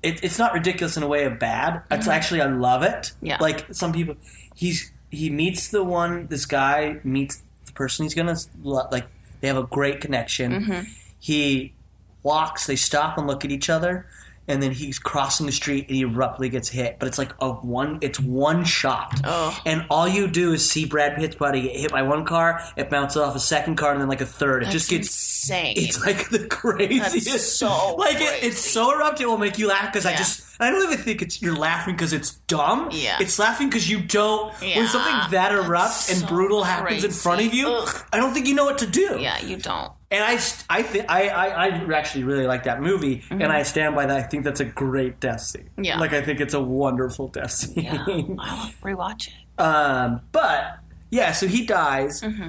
[0.02, 1.82] It, it's not ridiculous in a way of bad.
[1.92, 2.90] It's actually I love it.
[2.90, 3.26] Mm-hmm.
[3.26, 3.36] Yeah.
[3.40, 4.16] Like some people,
[4.56, 6.26] he's he meets the one.
[6.28, 9.06] This guy meets the person he's gonna like.
[9.40, 10.52] They have a great connection.
[10.52, 10.80] Mm-hmm.
[11.20, 11.74] He
[12.22, 12.66] walks.
[12.66, 14.06] They stop and look at each other.
[14.48, 16.98] And then he's crossing the street and he abruptly gets hit.
[16.98, 17.98] But it's like a one.
[18.00, 19.20] It's one shot.
[19.22, 19.56] Oh.
[19.64, 22.60] And all you do is see Brad Pitt's body get hit by one car.
[22.76, 24.62] It bounces off a second car and then like a third.
[24.62, 25.74] It That's just gets insane.
[25.76, 27.30] it's like the craziest.
[27.30, 29.20] That's so like it, it's so abrupt.
[29.20, 31.94] It will make you laugh because I just I don't even think it's you're laughing
[31.94, 32.88] because it's dumb.
[32.92, 33.18] Yeah.
[33.20, 34.52] it's laughing because you don't.
[34.62, 34.78] Yeah.
[34.78, 38.04] When something that That's erupt and so brutal happens in front of you, Ugh.
[38.12, 39.16] I don't think you know what to do.
[39.20, 39.92] yeah, you don't.
[40.10, 40.32] And I,
[40.68, 44.16] I think I, I, I actually really like that movie, and I stand by that.
[44.16, 45.62] I think that's a great death scene.
[45.72, 45.84] Mm-hmm.
[45.84, 45.98] Yeah.
[45.98, 47.84] like I think it's a wonderful death scene.
[47.84, 49.60] Yeah, I'll rewatch it.
[49.60, 50.78] Um, but
[51.10, 52.48] yeah, so he dies, Mm-hmm.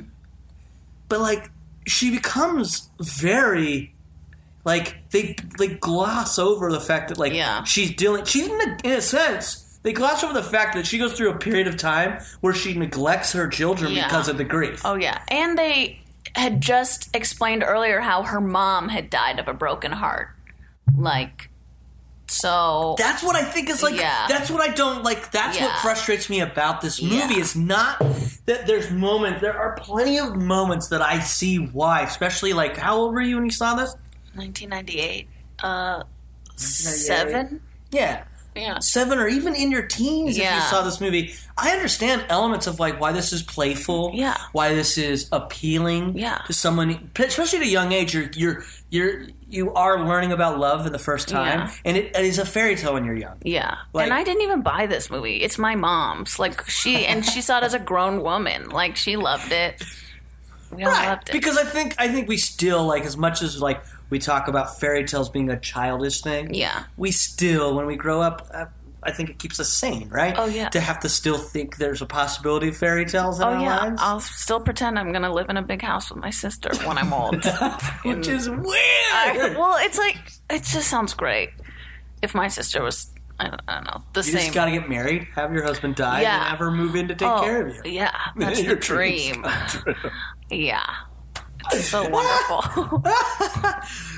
[1.08, 1.52] but like
[1.88, 3.93] she becomes very
[4.66, 7.64] like they they gloss over the fact that like Yeah.
[7.64, 8.26] she's dealing.
[8.26, 11.30] She's in a, in a sense they gloss over the fact that she goes through
[11.32, 14.06] a period of time where she neglects her children Yeah.
[14.08, 14.82] because of the grief.
[14.86, 16.00] Oh yeah, and they
[16.36, 20.30] had just explained earlier how her mom had died of a broken heart.
[20.98, 21.50] Like,
[22.28, 23.96] so That's what I think is like.
[23.96, 24.26] Yeah.
[24.28, 25.32] That's what I don't like.
[25.32, 27.16] That's what frustrates me about this movie.
[27.36, 27.38] Yeah.
[27.38, 28.00] Is not
[28.46, 29.42] that there's moments.
[29.42, 32.02] There are plenty of moments that I see why.
[32.02, 33.96] Especially like, how old were you when you saw this?
[34.36, 35.28] 1998,
[35.64, 36.04] uh,
[36.56, 37.62] seven.
[37.92, 38.24] Yeah.
[38.56, 40.62] Yeah, seven or even in your teens if you Yeah.
[40.70, 44.38] saw this movie i understand elements of like why this is playful Yeah.
[44.52, 46.38] why this is appealing Yeah.
[46.46, 50.84] to someone especially at a young age you're you're you're you are learning about love
[50.84, 51.72] for the first time Yeah.
[51.84, 53.78] and it, it is a fairy tale when you're young yeah.
[53.92, 55.38] Like- and I didn't even buy this movie.
[55.38, 56.38] It's my mom's.
[56.38, 58.70] Like she and she saw it as a grown woman.
[58.70, 59.82] Like she loved it.
[60.72, 61.32] We all right loved it.
[61.34, 64.80] because i think i think we still like as much as like we talk about
[64.80, 66.84] fairy tales being a childish thing Yeah.
[66.98, 68.66] we still when we grow up uh,
[69.06, 70.34] I think it keeps us sane, right?
[70.38, 70.70] Oh, yeah.
[70.70, 73.78] To have to still think there's a possibility of fairy tales in Oh our yeah,
[73.84, 74.02] lives.
[74.02, 77.12] I'll still pretend I'm gonna live in a big house with my sister when I'm
[77.12, 77.44] old.
[78.06, 78.64] which is weird.
[79.14, 80.16] I- well, it's like
[80.50, 81.50] it just sounds great.
[82.22, 83.12] If my sister was,
[83.42, 84.42] I don't, I don't know, the You same.
[84.44, 86.36] just got to get married, have your husband die, Yeah.
[86.40, 87.82] and have her move in to take oh, care of you.
[87.92, 89.46] Yeah, that's Your dream.
[90.50, 90.86] Yeah,
[91.72, 93.04] so wonderful.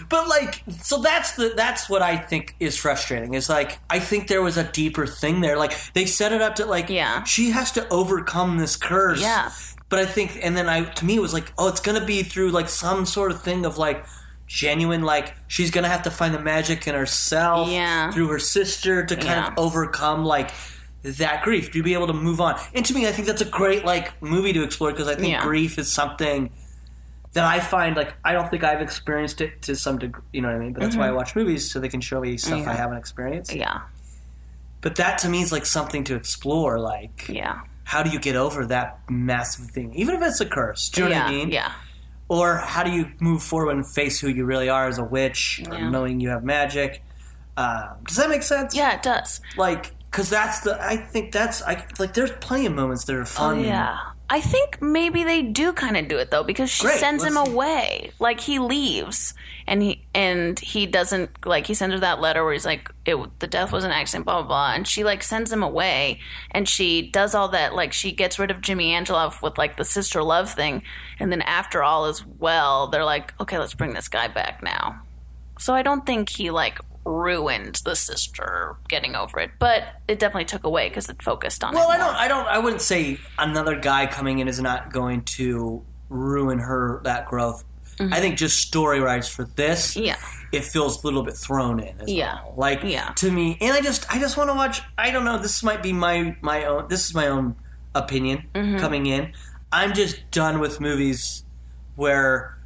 [0.08, 3.34] But like, so that's the that's what I think is frustrating.
[3.34, 5.58] Is like I think there was a deeper thing there.
[5.58, 7.24] Like they set it up to like Yeah.
[7.24, 9.20] she has to overcome this curse.
[9.22, 9.52] Yeah.
[9.90, 12.22] But I think, and then I to me it was like, oh, it's gonna be
[12.22, 14.06] through like some sort of thing of like
[14.46, 18.12] genuine like she's gonna have to find the magic in herself Yeah.
[18.12, 19.48] through her sister to kind Yeah.
[19.48, 20.52] of overcome like
[21.02, 23.46] that grief to be able to move on and to me i think that's a
[23.46, 25.42] great like movie to explore because i think Yeah.
[25.42, 26.52] grief is something
[27.36, 30.48] that i find like i don't think i've experienced it to some degree you know
[30.50, 32.54] what i mean but that's why i watch movies so they can show me stuff
[32.54, 32.70] i Mm-hmm.
[32.72, 33.82] Haven't experienced yeah,
[34.82, 38.36] but that to me is like something to explore like yeah, how do you get
[38.36, 41.36] over that massive thing even if it's a curse do you know yeah, what i
[41.36, 41.72] mean yeah,
[42.28, 45.62] or how do you move forward and face who you really are as a witch
[45.72, 45.90] Yeah.
[45.90, 47.04] knowing you have magic
[47.58, 48.96] um, does that make sense yeah.
[48.96, 49.40] It does.
[49.58, 53.22] like because that's the i think that's i like there's plenty of moments that are
[53.22, 53.98] Oh fun yeah.
[54.28, 57.36] I think maybe they do kind of do it though because she Great, sends him
[57.36, 58.12] let's- away.
[58.20, 59.34] Like he leaves
[59.68, 63.18] and he and he doesn't like he sends her that letter where he's like it
[63.40, 66.20] the death was an accident blah blah blah and she like sends him away
[66.52, 69.86] and she does all that like she gets rid of Jimmy Angelov with like the
[69.86, 70.82] sister love thing
[71.20, 75.02] and then after all is well they're like okay let's bring this guy back now.
[75.60, 80.46] So I don't think he like ruined the sister getting over it, but it definitely
[80.46, 81.74] took away because it focused on.
[81.76, 82.16] Well, I don't.
[82.16, 82.48] I don't.
[82.48, 87.64] I wouldn't say another guy coming in is not going to ruin her that growth.
[87.98, 90.04] I think just story wise for this, Mm-hmm.
[90.08, 90.18] Yeah.
[90.52, 92.02] it feels a little bit thrown in.
[92.02, 92.40] As Yeah.
[92.44, 92.54] well.
[92.58, 93.14] like Yeah.
[93.16, 94.82] to me, and I just, I just want to watch.
[94.98, 95.38] I don't know.
[95.38, 96.90] This might be my my own.
[96.90, 97.56] This is my own
[97.94, 98.80] opinion Mm-hmm.
[98.80, 99.32] coming in.
[99.72, 101.46] I'm just done with movies
[101.96, 102.58] where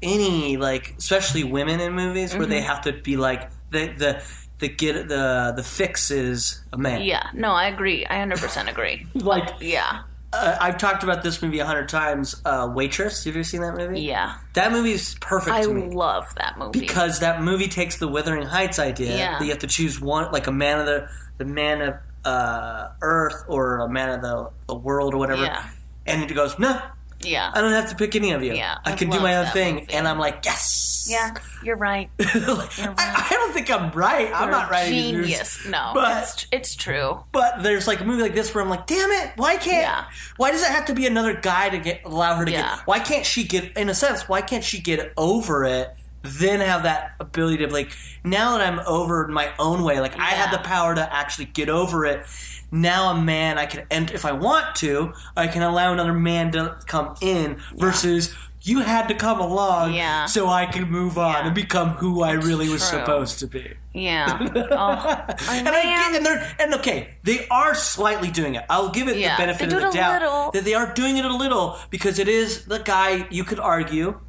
[0.00, 2.66] any like, especially women in movies where they Mm-hmm.
[2.66, 4.22] have to be like the the
[4.60, 7.02] the get the the fix is a man.
[7.02, 8.06] Yeah, no, I agree.
[8.06, 9.06] I 100% agree.
[9.14, 12.40] Like Yeah, uh, I've talked about this movie a hundred times.
[12.44, 13.24] Uh, Waitress.
[13.24, 14.00] Have you ever seen that movie?
[14.02, 14.36] yeah.
[14.54, 16.78] That movie's perfect I to me love that movie.
[16.80, 19.38] because that movie takes the Wuthering Heights idea Yeah.
[19.38, 21.08] that you have to choose one, like a man of the
[21.38, 25.68] the man of uh, Earth or a man of the, the world or whatever, Yeah.
[26.06, 26.80] and it goes, no,
[27.24, 27.50] yeah.
[27.54, 28.54] I don't have to pick any of you.
[28.54, 29.92] Yeah, I I can do my own thing, movie.
[29.94, 32.10] and I'm like, yes, Yeah, you're right.
[32.20, 34.30] I, I don't think I'm right.
[34.34, 34.88] I'm not right.
[34.88, 35.66] Genius.
[35.66, 37.22] No, But- it's, it's true.
[37.32, 39.82] But there's like a movie like this where I'm like, damn it, why can't?
[39.82, 40.04] Yeah.
[40.36, 42.76] Why does it have to be another guy to get allow her to Yeah.
[42.76, 42.86] get?
[42.86, 43.76] Why can't she get?
[43.76, 45.94] In a sense, why can't she get over it?
[46.24, 47.90] Then have that ability to like.
[48.22, 51.68] Now that I'm over my own way, like I have the power to actually get
[51.68, 52.24] over it.
[52.72, 56.50] Now a man, I can, and if I want to, I can allow another man
[56.52, 57.60] to come in.
[57.76, 60.24] Versus you had to come along, Yeah.
[60.26, 61.46] so I can move on Yeah.
[61.46, 63.74] and become who I really was supposed to be.
[63.92, 64.38] Yeah.
[64.70, 68.64] Oh, And I get, and they're and okay, they are slightly doing it.
[68.70, 70.50] I'll give it Yeah, the benefit of the doubt little.
[70.52, 73.26] that they are doing it a little because it is the guy.
[73.30, 74.20] You could argue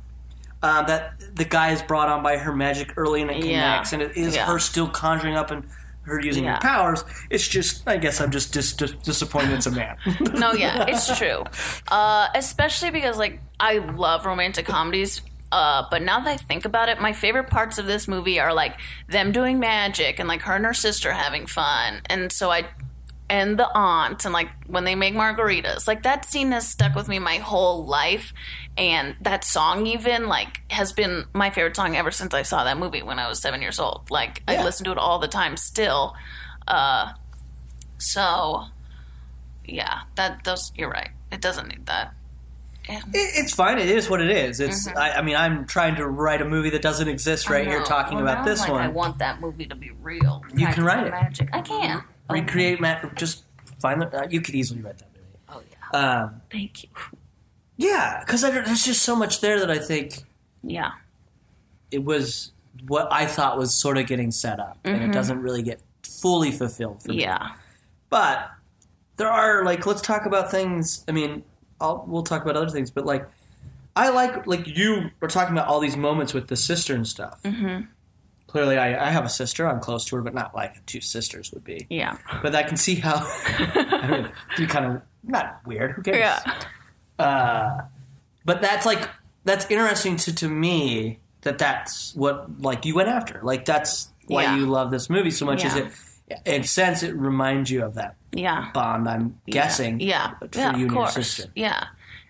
[0.62, 4.02] um, that the guy is brought on by her magic early and it connects, and
[4.02, 5.64] it is her still conjuring up and
[6.04, 6.56] her using Yeah.
[6.56, 7.04] her powers.
[7.30, 9.98] It's just, I guess, I'm just dis- dis- disappointed it's a man.
[10.34, 11.44] no, yeah, it's true.
[11.90, 15.22] Uh, especially because like I love romantic comedies.
[15.52, 18.54] Uh, but now that I think about it, my favorite parts of this movie are
[18.54, 22.02] like them doing magic and like her and her sister having fun.
[22.08, 22.66] And so I,
[23.34, 27.08] and the aunt and like when they make margaritas, like that scene has stuck with
[27.08, 28.32] me my whole life.
[28.78, 32.78] And that song even like has been my favorite song ever since I saw that
[32.78, 34.12] movie when I was seven years old.
[34.12, 36.16] Like I listen to it all the time still.
[36.68, 37.14] Uh,
[37.98, 38.66] so
[39.66, 41.10] yeah, that those you're right.
[41.32, 42.14] It doesn't need that.
[42.88, 43.02] Yeah.
[43.14, 43.80] It's fine.
[43.80, 44.60] It is what it is.
[44.60, 44.88] It's.
[44.90, 47.86] I, I mean, I'm trying to write a movie that doesn't exist right here, Mm-hmm.
[47.86, 48.82] Talking Well, about this like, one.
[48.82, 50.44] I want that movie to be real.
[50.54, 51.12] You can write it.
[51.12, 51.50] Magic.
[51.54, 52.04] I can.
[52.30, 53.16] Recreate Matt.
[53.16, 53.44] Just
[53.80, 54.08] find the.
[54.24, 55.38] Uh, you could easily write that movie.
[55.50, 55.62] Oh
[55.94, 56.22] yeah.
[56.24, 56.90] Um, Thank you.
[57.78, 60.20] Yeah, because there's just so much there that I think
[60.62, 60.92] Yeah.
[61.92, 62.52] it was
[62.88, 66.52] what I thought was sort of getting set up, and it doesn't really get fully
[66.52, 67.16] fulfilled for me.
[67.16, 67.22] Mm-hmm.
[67.22, 67.52] Yeah.
[68.10, 68.50] But
[69.18, 71.04] there are like, let's talk about things.
[71.08, 71.44] I mean,
[71.82, 73.28] I'll, we'll talk about other things, but like,
[73.96, 77.42] I like like you were talking about all these moments with the sister and stuff.
[77.44, 77.86] Mm-hmm.
[78.54, 79.68] Clearly, I, I have a sister.
[79.68, 81.88] I'm close to her, but not like two sisters would be.
[81.90, 82.18] Yeah.
[82.44, 83.16] But I can see how.
[83.48, 85.94] I mean, be kind of not weird.
[85.94, 86.20] Who cares?
[86.20, 86.54] Yeah.
[87.18, 87.82] Uh,
[88.46, 89.10] but that's like
[89.44, 93.40] that's interesting to to me that that's what like you went after.
[93.42, 94.56] Like that's why Yeah.
[94.58, 95.66] you love this movie so much.
[95.66, 95.88] Is it
[96.46, 98.70] in a sense it reminds you of that Yeah.
[98.72, 99.10] bond?
[99.10, 100.00] I'm guessing.
[100.00, 100.36] Yeah.
[100.38, 101.16] for yeah, you of and course.
[101.16, 101.52] your sister.
[101.56, 101.88] Yeah.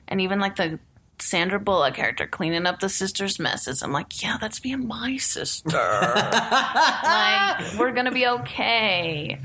[0.08, 0.80] And even like the
[1.19, 3.82] Sandra Bullock character cleaning up the sister's messes.
[3.82, 5.78] I'm like, yeah, that's me and my sister.
[5.78, 9.39] like, we're gonna be okay.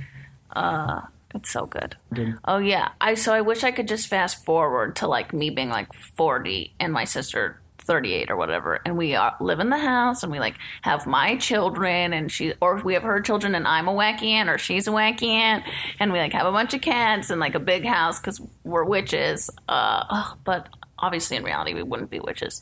[0.54, 1.02] Uh,
[1.35, 1.96] it's so good.
[2.44, 2.90] Oh yeah.
[3.00, 6.74] I so I wish I could just fast forward to like me being like 40
[6.81, 10.38] and my sister 38 or whatever, and we are, live in the house and we
[10.38, 14.24] like have my children and she or we have her children and I'm a wacky
[14.24, 15.64] aunt or she's a wacky aunt
[15.98, 18.85] and we like have a bunch of cats and like a big house because we're
[18.85, 19.50] witches.
[19.68, 22.61] Uh, ugh, but obviously in reality we wouldn't be witches.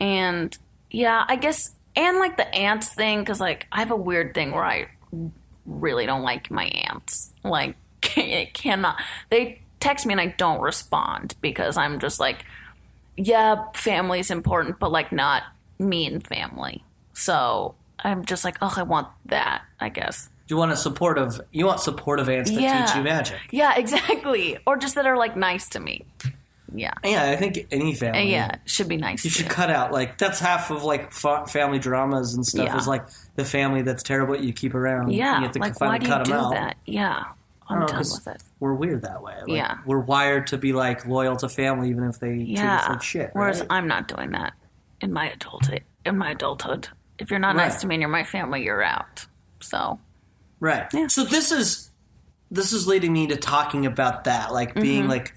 [0.00, 0.56] And
[0.90, 4.52] yeah, I guess and like the aunts thing because like I have a weird thing
[4.52, 4.88] where I
[5.66, 7.32] really don't like my aunts.
[7.44, 7.76] Like,
[8.16, 9.00] it cannot.
[9.30, 12.44] They text me and I don't respond because I'm just like,
[13.16, 15.42] yeah, family's important, but like not
[15.78, 16.82] mean family.
[17.12, 20.28] So I'm just like, oh, I want that, I guess.
[20.48, 21.40] You want a supportive.
[21.52, 22.86] You want supportive aunts that Yeah.
[22.86, 23.38] teach you magic.
[23.50, 24.58] Yeah, exactly.
[24.66, 26.04] Or just that are like nice to me.
[26.74, 26.92] Yeah.
[27.04, 28.30] Yeah, I think any family.
[28.32, 31.78] Yeah, should be nice You should cut out like that's half of like fa- family
[31.78, 32.76] dramas and stuff Yeah.
[32.76, 33.06] is like
[33.36, 35.12] the family that's terrible you keep around.
[35.12, 35.38] Yeah.
[35.38, 36.50] you have to like, finally why do you cut do them out.
[36.52, 36.76] that?
[36.86, 37.24] Yeah.
[37.68, 38.42] I'm know, done 'cause with it.
[38.60, 39.34] We're weird that way.
[39.40, 39.78] Like, Yeah.
[39.86, 42.86] we're wired to be like loyal to family even if they treat us Yeah.
[42.90, 43.30] like shit.
[43.32, 43.66] Whereas right?
[43.70, 44.52] I'm not doing that
[45.00, 45.82] in my adulthood.
[46.04, 49.26] In my adulthood, if you're not nice to me and you're my family, you're out.
[49.60, 49.98] So
[50.60, 50.86] Right.
[50.92, 51.06] Yeah.
[51.08, 51.88] So this is
[52.50, 55.10] this is leading me to talking about that, like being Mm-hmm.
[55.10, 55.34] like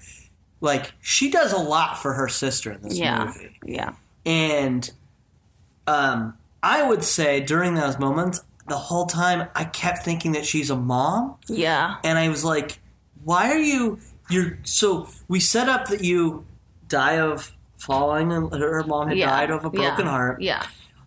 [0.60, 3.58] like she does a lot for her sister in this yeah, movie.
[3.64, 3.92] yeah,
[4.24, 4.90] And
[5.86, 10.70] um I would say during those moments the whole time I kept thinking that she's
[10.70, 11.96] a mom, Yeah.
[12.02, 12.80] and I was like,
[13.22, 14.00] "Why are you?
[14.28, 16.44] You're so." We set up that you
[16.88, 19.30] die of falling, and her mom had Yeah.
[19.30, 20.10] died of a broken yeah.
[20.10, 20.40] heart.
[20.42, 20.66] Yeah.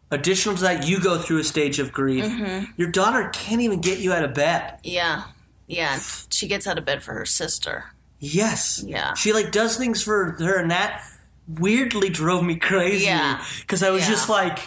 [0.10, 2.24] Additional to that, you go through a stage of grief.
[2.24, 2.72] Mm-hmm.
[2.78, 4.80] Your daughter can't even get you out of bed.
[4.84, 5.24] Yeah.
[5.68, 6.00] Yeah.
[6.30, 7.92] She gets out of bed for her sister.
[8.20, 8.84] Yes.
[8.86, 9.14] Yeah.
[9.14, 11.02] She like does things for her, and that
[11.48, 13.06] weirdly drove me crazy.
[13.06, 13.44] Yeah.
[13.62, 14.10] Because I was Yeah.
[14.10, 14.60] just like,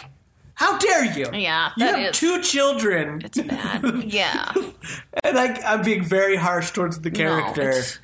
[0.55, 1.27] "How dare you?
[1.33, 4.03] Yeah, You have is- two children." It's bad.
[4.05, 4.51] Yeah.
[5.23, 7.69] And I, I'm being very harsh towards the character.
[7.69, 7.99] it's-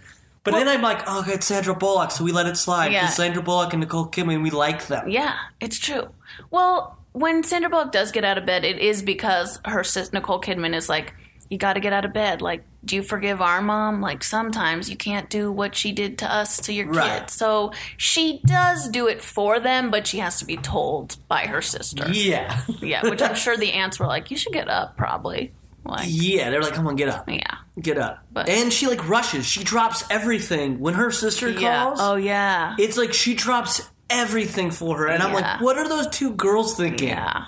[0.46, 2.92] but then I'm like, oh, it's Sandra Bullock, so we let it slide.
[2.94, 3.02] Yeah.
[3.02, 5.10] Because Sandra Bullock and Nicole Kidman, we like them.
[5.10, 6.08] Yeah, it's true.
[6.50, 10.40] Well, when Sandra Bullock does get out of bed, it is because her sis Nicole
[10.40, 11.14] Kidman is like,
[11.50, 12.42] "You got to get out of bed.
[12.42, 14.02] Like, do you forgive our mom?
[14.02, 17.22] Like, sometimes you can't do what she did to us to your Right.
[17.22, 21.42] kids." So she does do it for them, but she has to be told by
[21.48, 22.10] her sister.
[22.12, 22.62] Yeah.
[22.82, 25.52] Yeah, which I'm sure the aunts were like, "You should get up, probably."
[25.86, 27.28] Like, yeah, they're like, come on, get up.
[27.28, 28.20] yeah, Get up.
[28.32, 29.46] But- and she like rushes.
[29.46, 30.80] She drops everything.
[30.80, 31.84] When her sister yeah.
[31.84, 35.08] calls, Oh yeah, it's like she drops everything for her.
[35.08, 37.08] And I'm like, what are those two girls thinking?
[37.10, 37.46] yeah,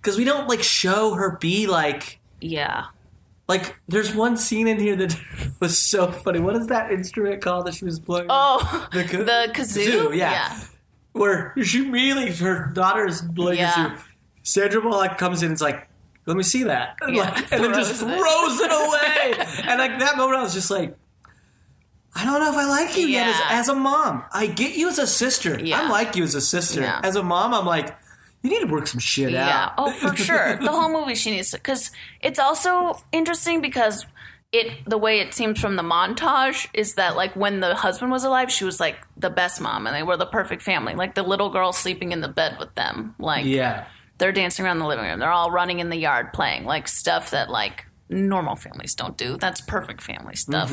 [0.00, 2.18] Because we don't like show her be like.
[2.40, 2.86] yeah.
[3.48, 5.18] Like, there's one scene in here that
[5.60, 6.38] was so funny.
[6.38, 8.26] What is that instrument called that she was playing?
[8.28, 10.08] Oh, The the, kazoo.
[10.10, 10.60] kazoo, yeah.
[11.12, 13.72] where she immediately her daughter is playing Yeah.
[13.72, 14.02] kazoo.
[14.42, 15.88] Sandra Bullock comes in and is like,
[16.26, 18.18] "Let me see that," and, Yeah, like, and then just throws it.
[18.18, 19.46] throws it away.
[19.64, 20.96] and like that moment, I was just like,
[22.14, 24.24] "I don't know if I like you yet as, as a mom.
[24.32, 25.58] I get you as a sister.
[25.62, 25.82] Yeah.
[25.82, 26.80] I like you as a sister.
[26.80, 27.00] Yeah.
[27.02, 27.94] As a mom, I'm like."
[28.42, 29.42] You need to work some shit Yeah.
[29.44, 29.48] out.
[29.48, 29.72] Yeah.
[29.78, 30.56] Oh, for sure.
[30.56, 34.06] The whole movie she needs to because it's also interesting because
[34.52, 38.24] it the way it seems from the montage is that like when the husband was
[38.24, 40.94] alive, she was like the best mom and they were the perfect family.
[40.94, 43.14] Like the little girl sleeping in the bed with them.
[43.18, 43.84] Like yeah.
[44.18, 45.18] they're dancing around the living room.
[45.18, 49.36] They're all running in the yard playing like stuff that like normal families don't do.
[49.36, 50.72] That's perfect family stuff.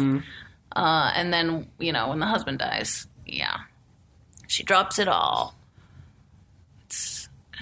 [0.75, 3.58] Uh, and then you know when the husband dies, yeah,
[4.47, 5.56] she drops it all.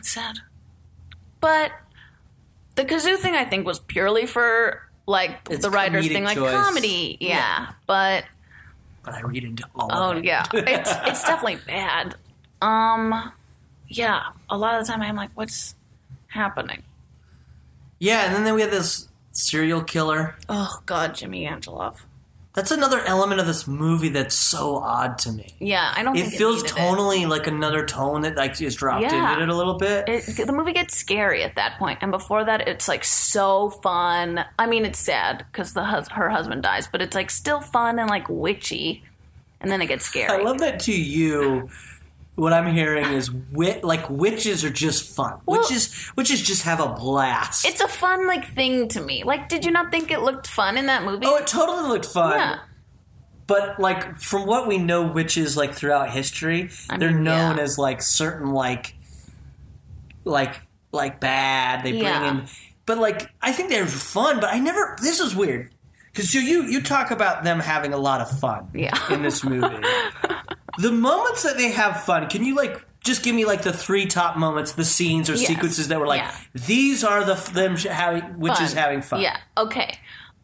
[0.04, 0.39] It's it's sad,
[1.39, 1.72] but
[2.76, 6.38] the kazoo thing I think was purely for like It's the writers comedic being like
[6.38, 6.54] choice.
[6.54, 7.70] comedy, yeah.
[7.88, 8.26] But
[9.04, 10.26] But I read into all oh of it.
[10.26, 12.16] yeah, it's it's definitely bad.
[12.62, 13.32] Um,
[13.88, 15.76] yeah, a lot of the time I'm like, what's
[16.28, 16.84] happening?
[18.00, 20.36] Yeah, and then we have this serial killer.
[20.50, 21.96] Oh God, Jimmy Angelov.
[22.54, 25.56] That's another element of this movie that's so odd to me.
[25.60, 26.16] Yeah, I don't.
[26.16, 29.32] It feels needed tonally like another tone that like is dropped Yeah.
[29.34, 30.08] into it a little bit.
[30.08, 30.39] It.
[30.39, 34.46] It, the movie gets scary at that point, and before that, it's like so fun.
[34.60, 37.98] I mean, it's sad because the hus- her husband dies, but it's like still fun
[37.98, 39.04] and like witchy,
[39.60, 40.30] and then it gets scary.
[40.39, 41.70] I love that to you.
[42.36, 45.39] What I'm hearing is wit like witches are just fun.
[45.46, 47.63] Well- witches witches just have a blast.
[47.65, 49.24] it's a fun like thing to me.
[49.24, 51.26] Like, did you not think it looked fun in that movie?
[51.28, 52.39] oh, it totally looked fun.
[52.39, 52.60] yeah.
[53.46, 57.63] But like from what we know witches like throughout history, I they're known yeah.
[57.63, 58.96] as like certain like
[60.24, 60.56] like
[60.91, 61.84] like bad.
[61.84, 62.32] They bring Yeah.
[62.32, 62.48] in
[62.86, 65.72] but like I think they're fun, but I never this is weird.
[66.15, 68.98] You you you talk about them having a lot of fun Yeah.
[69.13, 69.67] in this movie.
[70.78, 74.06] the moments that they have fun, can you like just give me like the three
[74.06, 75.48] top moments, the scenes or Yes.
[75.48, 76.36] sequences that were like Yeah.
[76.54, 78.78] these are the them sh- having witches Fun.
[78.84, 79.20] having fun.
[79.22, 79.38] Yeah.
[79.58, 80.00] Okay.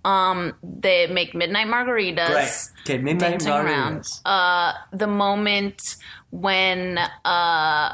[0.05, 2.29] Um, they make midnight margaritas.
[2.29, 2.69] Right.
[2.81, 4.01] Okay, midnight dancing around.
[4.01, 4.21] margaritas.
[4.25, 5.95] Uh, the moment
[6.31, 7.93] when uh,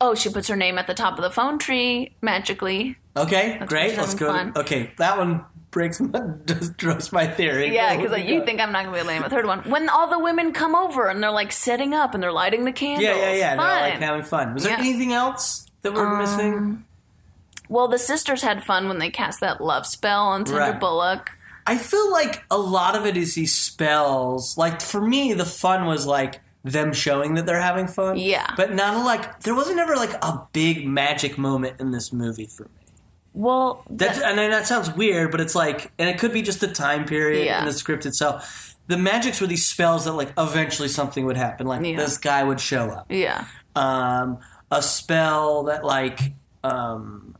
[0.00, 2.96] oh, she puts her name at the top of the phone tree magically.
[3.16, 3.96] Okay, great.
[3.96, 4.28] Let's go.
[4.28, 4.52] fun.
[4.56, 7.74] Okay, that one breaks my destroys my theory.
[7.74, 9.46] Yeah, Oh, because like, you think I'm not gonna be able to name a third
[9.46, 9.60] one.
[9.70, 12.72] When all the women come over and they're like setting up and they're lighting the
[12.72, 13.04] candles.
[13.04, 13.56] Yeah, yeah, yeah.
[13.56, 14.54] They're like having fun.
[14.54, 14.78] Was there Yeah.
[14.78, 16.84] Um, anything else that we're missing?
[17.68, 20.80] well, the sisters had fun when they cast that love spell on Sandra Right.
[20.80, 21.30] Bullock.
[21.66, 24.58] I feel like a lot of it is these spells.
[24.58, 28.16] Like for me, the fun was like them showing that they're having fun.
[28.18, 28.52] Yeah.
[28.56, 32.64] but not like there wasn't ever like a big magic moment in this movie for
[32.64, 32.79] me.
[33.32, 36.60] Well, That's the- and that sounds weird, but it's like, and it could be just
[36.60, 37.58] the time period Yeah.
[37.60, 38.76] and the script itself.
[38.88, 41.96] The magics were these spells that like eventually something would happen, like Yeah.
[41.96, 43.06] this guy would show up.
[43.08, 43.44] yeah.
[43.76, 44.38] um,
[44.72, 46.32] a spell that like
[46.64, 47.34] um,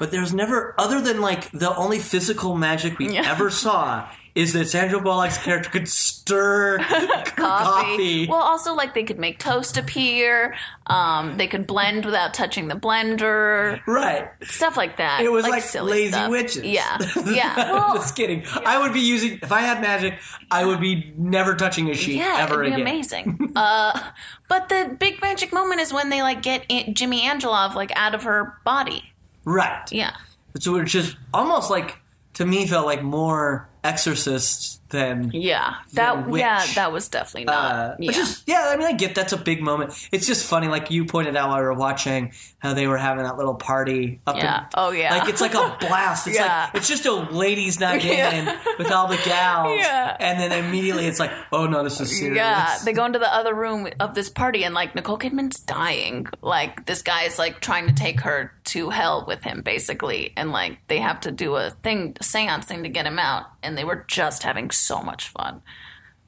[0.00, 3.30] but there's never other than like the only physical magic we Yeah.
[3.30, 6.78] ever saw is that Sandra Bullock's character could stir
[7.26, 7.32] coffee.
[7.36, 8.26] coffee.
[8.28, 10.54] Well, also like they could make toast appear.
[10.86, 13.80] Um, they could blend without touching the blender.
[13.88, 14.28] right.
[14.44, 15.22] Stuff like that.
[15.22, 16.30] It was like, silly lazy stuff.
[16.30, 16.62] witches.
[16.62, 17.72] Yeah, yeah.
[17.72, 18.44] Well, just kidding.
[18.64, 20.14] I would be using if I had magic.
[20.48, 22.94] I would be never touching a sheet yeah, ever it'd be again.
[22.94, 23.52] amazing.
[23.56, 24.10] uh,
[24.48, 28.14] but the big magic moment is when they like get Aunt Jimmy Angelov like out
[28.14, 29.12] of her body.
[29.44, 29.90] Right.
[29.92, 30.12] Yeah,
[30.58, 31.98] So we're just almost like
[32.34, 37.74] to me felt like more exorcists than Yeah, that yeah, that was definitely not.
[37.74, 38.10] uh, yeah.
[38.12, 38.68] is yeah.
[38.72, 39.92] I mean, I get that's a big moment.
[40.12, 43.24] It's just funny, like you pointed out while we were watching how they were having
[43.24, 44.60] that little party up Yeah.
[44.60, 44.66] in.
[44.74, 45.16] Oh, yeah.
[45.16, 46.26] Like it's like a blast.
[46.26, 46.66] It's Yeah.
[46.66, 48.30] like it's just a ladies' night Yeah.
[48.34, 50.16] in with all the gals, Yeah.
[50.20, 52.36] and then immediately it's like, oh no, this is serious.
[52.36, 56.26] Yeah, they go into the other room of this party, and like Nicole Kidman's dying.
[56.42, 60.52] Like this guy is like trying to take her to hell with him, basically, and
[60.52, 63.46] like they have to do a thing, a seance thing to get him out.
[63.62, 65.62] And they were just having so much fun.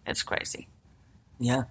[0.07, 0.69] It's crazy,
[1.39, 1.65] yeah.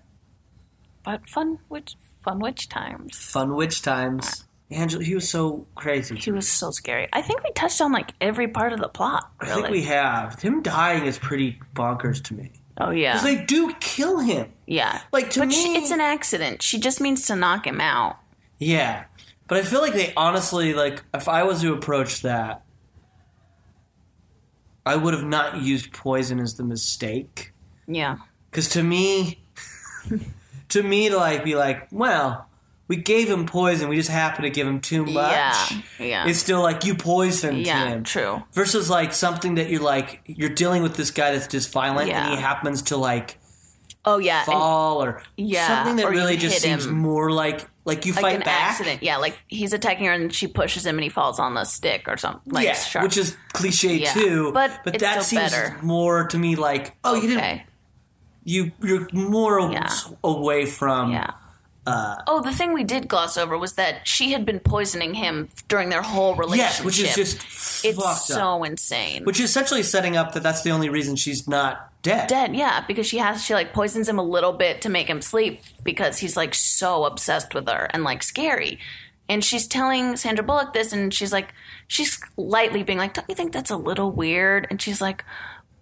[1.03, 3.17] but fun witch, fun witch times.
[3.17, 4.45] Fun witch times.
[4.71, 6.15] Angelov, he was so crazy.
[6.15, 7.09] He was so scary.
[7.11, 9.29] I think we touched on like every part of the plot.
[9.39, 13.43] I think we have him dying is pretty bonkers to me oh yeah, because they
[13.43, 14.51] do kill him.
[14.65, 15.01] yeah.
[15.11, 16.61] Like to but me, she, it's an accident.
[16.61, 18.17] She just means to knock him out.
[18.59, 19.05] Yeah.
[19.47, 22.63] But I feel like they honestly like if I was to approach that
[24.85, 27.53] I would have not used poison as the mistake
[27.87, 28.17] Yeah.
[28.51, 29.43] cuz to me
[30.69, 32.47] to me to like be like, well,
[32.87, 35.31] we gave him poison, we just happened to give him too much.
[35.31, 35.65] Yeah.
[35.99, 36.27] Yeah.
[36.27, 37.87] It's still like you poisoned yeah.
[37.87, 38.03] him.
[38.03, 38.43] True.
[38.53, 42.25] Versus like something that you're like you're dealing with this guy that's just violent Yeah.
[42.27, 43.37] and he happens to like
[44.03, 44.39] Oh yeah.
[44.39, 46.97] and- fall or Yeah, something that really just seems him.
[46.97, 48.71] more like like you like fight an back.
[48.71, 49.01] accident.
[49.03, 52.07] Yeah, like he's attacking her and she pushes him and he falls on the stick
[52.07, 52.51] or something.
[52.53, 53.03] Like yeah, sharp.
[53.03, 54.51] which is cliche Yeah, too.
[54.53, 55.77] but it's that seems better.
[55.81, 57.61] more to me like oh you didn't.
[58.43, 59.89] You you're more Yeah.
[60.23, 61.31] away from Yeah.
[61.87, 65.49] Uh, Oh, the thing we did gloss over was that she had been poisoning him
[65.67, 66.77] during their whole relationship.
[66.77, 68.67] yes, which is just it's so up.
[68.69, 69.23] insane.
[69.25, 72.27] Which is essentially setting up that that's the only reason she's not dead.
[72.27, 75.21] Dead, yeah, because she has she like poisons him a little bit to make him
[75.21, 78.79] sleep because he's like so obsessed with her and like scary.
[79.29, 81.53] And she's telling Sandra Bullock this, and she's like,
[81.87, 85.23] she's lightly being like, "Don't you think that's a little weird?" And she's like,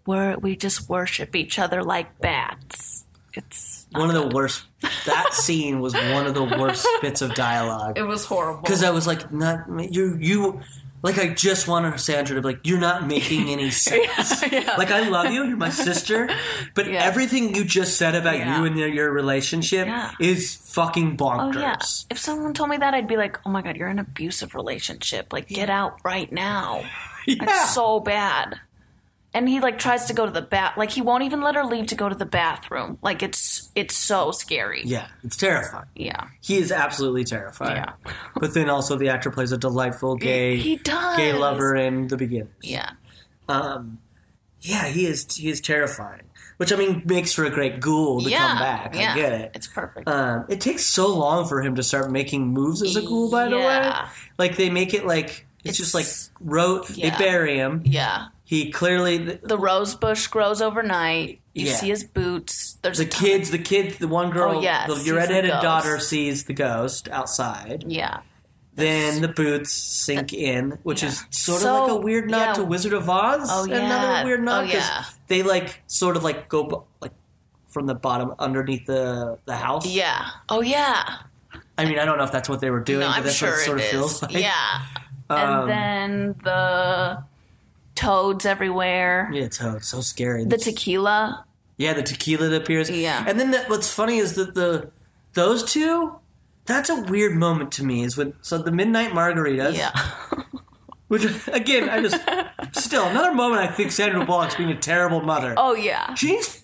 [0.06, 4.66] "We're we just worship each other like bats." It's One of the worst.
[5.06, 8.92] That scene was one of the worst bits of dialogue it was horrible because I
[8.92, 10.62] was like, not you you.
[11.02, 14.44] Like I just wanted Sandra to be like, you're not making any sense.
[14.52, 14.76] yeah.
[14.78, 16.30] Like I love you, you're my sister,
[16.76, 17.02] but Yeah.
[17.06, 18.58] everything you just said about Yeah.
[18.60, 20.12] you and your, relationship Yeah.
[20.20, 21.56] is fucking Oh bonkers.
[21.62, 21.78] yeah.
[22.12, 24.54] If someone told me that, I'd be like, "Oh my god, you're in an abusive
[24.56, 25.32] relationship.
[25.32, 26.84] Like, get out right now."
[27.28, 27.44] Yeah.
[27.44, 28.60] It's so bad.
[29.34, 30.76] And he like tries to go to the bath.
[30.76, 32.98] Like he won't even let her leave to go to the bathroom.
[33.04, 34.82] Like it's it's so scary.
[34.86, 35.86] Yeah, it's terrifying.
[35.96, 36.30] Yeah.
[36.42, 37.76] He is absolutely terrifying.
[37.76, 37.94] Yeah.
[38.36, 41.18] but then also the actor plays a delightful gay He does.
[41.18, 42.50] gay lover in the beginning.
[42.64, 42.90] Yeah.
[43.48, 44.00] Um,
[44.62, 46.24] yeah, he is he is terrifying.
[46.58, 48.40] Which I mean makes for a great ghoul to yeah.
[48.48, 48.96] come back.
[48.96, 49.14] Yeah.
[49.14, 49.52] I get it.
[49.54, 50.08] It's perfect.
[50.10, 53.30] Um, it takes so long for him to start making moves as a ghoul.
[53.32, 53.92] By the way,
[54.40, 56.90] like they make it like it's, just like It's- wrote.
[56.90, 57.12] yeah.
[57.16, 57.82] They bury him.
[57.86, 58.28] yeah.
[58.50, 61.40] He clearly The rose bush grows overnight.
[61.54, 61.76] You Yeah.
[61.76, 62.80] see his boots.
[62.82, 66.00] There's the kids, the kid, the one girl, Oh, yeah, the, your the redheaded daughter
[66.00, 67.84] sees the ghost outside.
[67.86, 68.22] Yeah.
[68.74, 72.54] Then the boots sink in, which is sort So, of like a weird nod yeah.
[72.54, 73.48] to Wizard of Oz.
[73.52, 73.86] Oh, yeah.
[73.86, 75.04] Another weird nod Oh, yeah.
[75.28, 77.12] they like sort of like go like
[77.68, 79.86] from the bottom underneath the the house.
[79.86, 80.26] Yeah.
[80.50, 81.18] Oh yeah.
[81.78, 83.36] I mean, I don't know if that's what they were doing, No, but I'm that's
[83.36, 83.92] sure what it sort it of is.
[83.92, 84.32] feels like.
[84.34, 84.82] Yeah.
[85.30, 87.24] Um, and then the
[88.00, 89.30] toads everywhere.
[89.34, 89.88] Yeah, toads.
[89.88, 90.46] so, scary.
[90.46, 91.46] The tequila.
[91.78, 92.90] yeah, the tequila that appears.
[92.90, 93.24] Yeah.
[93.28, 94.92] and then that, what's funny is that the
[95.34, 96.16] those two.
[96.66, 98.04] That's a weird moment to me.
[98.04, 99.76] Is when so the midnight margaritas.
[99.76, 99.92] Yeah.
[101.08, 102.22] Which again, I just
[102.86, 103.62] still another moment.
[103.62, 105.56] I think Sandra Bullock's being a terrible mother.
[105.58, 106.14] Oh yeah.
[106.14, 106.59] She's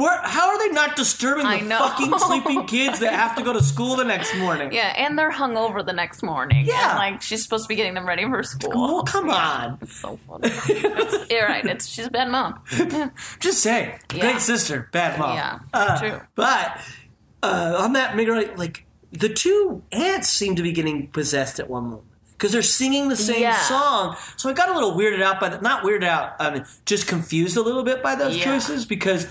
[0.00, 0.18] where?
[0.22, 1.78] How are they not disturbing I the know.
[1.78, 4.72] fucking sleeping kids that have to go to school the next morning?
[4.72, 6.66] Yeah, and they're hungover the next morning.
[6.66, 6.90] Yeah.
[6.90, 8.70] And, like she's supposed to be getting them ready for school.
[8.94, 9.78] Well, come on.
[9.82, 10.48] It's so funny.
[10.48, 11.64] It's- You're right.
[11.64, 12.60] It's she's a bad mom.
[13.40, 14.20] Just say, Yeah.
[14.20, 15.36] great sister, bad mom.
[15.36, 16.20] Yeah, Uh, true.
[16.34, 16.78] But
[17.42, 18.16] uh, on that,
[18.58, 23.08] like the two aunts seem to be getting possessed at one moment because they're singing
[23.08, 23.56] the same Yeah.
[23.62, 24.16] song.
[24.36, 25.60] So I got a little weirded out by that.
[25.62, 26.36] Not weirded out.
[26.38, 28.44] I mean, just confused a little bit by those Yeah.
[28.44, 29.26] choices because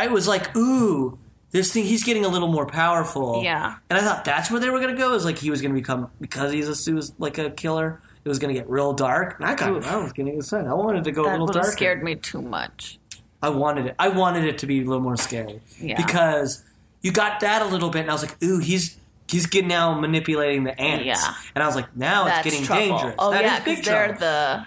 [0.00, 1.18] I was like, ooh.
[1.52, 3.42] This thing, he's getting a little more powerful.
[3.42, 3.74] Yeah.
[3.90, 5.12] And I thought that's where they were going to go.
[5.14, 8.28] Is like he was going to become, because he's a, was like a killer, it
[8.28, 9.34] was going to get real dark.
[9.40, 9.84] And I got Oof.
[9.84, 10.68] I was getting excited.
[10.68, 11.72] I wanted to go a little darker.
[11.72, 13.00] scared me too much.
[13.42, 13.96] I wanted it.
[13.98, 15.96] I wanted it to be a little more scary Yeah.
[15.96, 16.62] because
[17.00, 18.96] you got that a little bit, and I was like, "Ooh, he's
[19.26, 21.34] he's getting now manipulating the aunts." Yeah.
[21.56, 22.82] and I was like, "Now That's it's getting trouble.
[22.98, 24.20] dangerous." Oh That yeah, because they're trouble.
[24.20, 24.66] the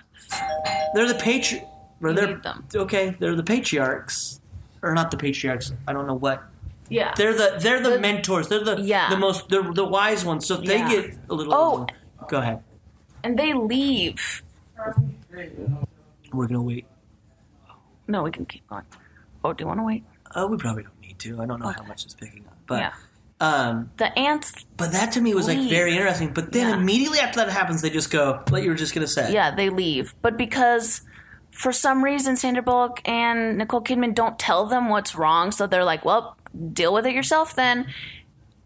[0.95, 1.63] they're the patri-
[2.01, 2.65] they're them.
[2.75, 3.15] okay.
[3.19, 4.41] They're the patriarchs,
[4.83, 5.73] or not the patriarchs.
[5.87, 6.43] I don't know what.
[6.89, 7.13] yeah.
[7.17, 8.47] They're the they're the, The- mentors.
[8.49, 9.09] They're the Yeah.
[9.09, 10.45] the most they're the wise ones.
[10.45, 10.67] So Yeah.
[10.69, 11.53] they get a little.
[11.53, 11.87] Oh.
[12.29, 12.61] go ahead.
[13.23, 14.43] and they leave
[16.33, 16.85] We're gonna wait.
[18.07, 18.83] No, we can keep going.
[19.43, 20.03] Oh, do you want to wait?
[20.35, 21.41] Uh, we probably don't need to.
[21.41, 22.93] I don't know how much it's picking up, but yeah.
[23.39, 24.65] um, The aunts.
[24.77, 26.33] but that to me was like very interesting.
[26.33, 26.75] But then Yeah.
[26.75, 29.69] immediately after that happens, they just go, "What you were just gonna say?" Yeah, they
[29.69, 31.01] leave, but because
[31.53, 35.83] for some reason Sandra Bullock and Nicole Kidman don't tell them what's wrong, so they're
[35.85, 36.35] like, "Well,
[36.73, 37.87] deal with it yourself then."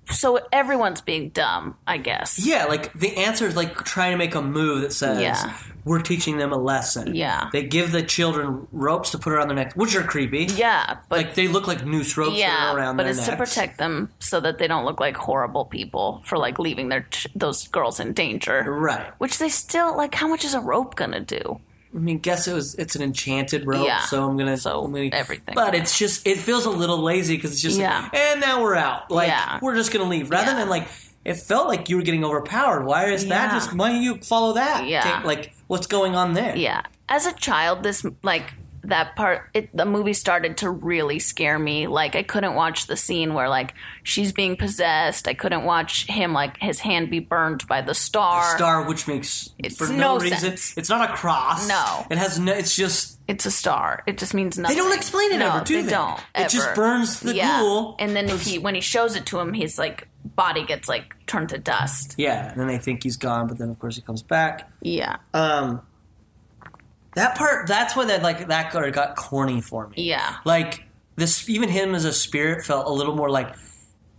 [0.10, 2.40] So everyone's being dumb, I guess.
[2.46, 5.54] Yeah, like the answer is like trying to make a move that says Yeah.
[5.84, 7.14] we're teaching them a lesson.
[7.14, 7.50] Yeah.
[7.52, 10.46] They give the children ropes to put around their necks, which are creepy.
[10.46, 13.30] Yeah, but like they look like noose ropes yeah, around but it's necks.
[13.32, 17.02] to protect them so that they don't look like horrible people for like leaving their
[17.10, 18.64] ch- those girls in danger.
[18.64, 19.12] Right.
[19.18, 20.16] Which they still like.
[20.16, 21.60] How much is a rope gonna do?
[21.96, 24.02] I mean, guess it was it's an enchanted rope, Yeah.
[24.02, 25.56] so I'm gonna So, I'm gonna, everything.
[25.56, 28.02] But it's just it feels a little lazy because it's just Yeah.
[28.04, 29.10] like, and now we're out.
[29.10, 29.60] Like Yeah.
[29.62, 30.58] we're just gonna leave rather Yeah.
[30.60, 30.88] than like
[31.26, 32.86] it felt like you were getting overpowered.
[32.86, 33.52] Why is that?
[33.52, 34.86] Just why don't you follow that?
[34.88, 35.02] Yeah.
[35.04, 36.56] Take- like what's going on there?
[36.56, 36.82] Yeah.
[37.10, 38.54] As a child, this like
[38.88, 41.88] that part, it, the movie started to really scare me.
[41.88, 43.74] Like I couldn't watch the scene where like
[44.04, 45.28] she's being possessed.
[45.28, 48.42] I couldn't watch him like his hand be burned by the star.
[48.52, 50.38] the Star, which makes It's for no, no reason.
[50.40, 50.78] sense.
[50.78, 51.68] It's not a cross.
[51.68, 52.06] No.
[52.10, 52.54] it has no.
[52.54, 54.04] It's just It's a star.
[54.08, 54.76] It just means nothing.
[54.76, 55.82] they don't explain it no, ever, do they?
[55.84, 55.90] they?
[55.92, 56.20] don't.
[56.36, 57.60] It just burns the yeah.
[57.60, 57.96] ghoul.
[58.00, 61.16] And then if he when he shows it to him, his like body gets like
[61.26, 62.16] turned to dust.
[62.18, 64.70] Yeah, and then they think he's gone, but then of course he comes back.
[64.82, 65.18] Yeah.
[65.34, 65.82] Um,
[67.18, 70.04] that part, that's when that like that got, got corny for me.
[70.04, 70.38] Yeah.
[70.46, 70.84] like
[71.16, 73.54] this, even him as a spirit felt a little more like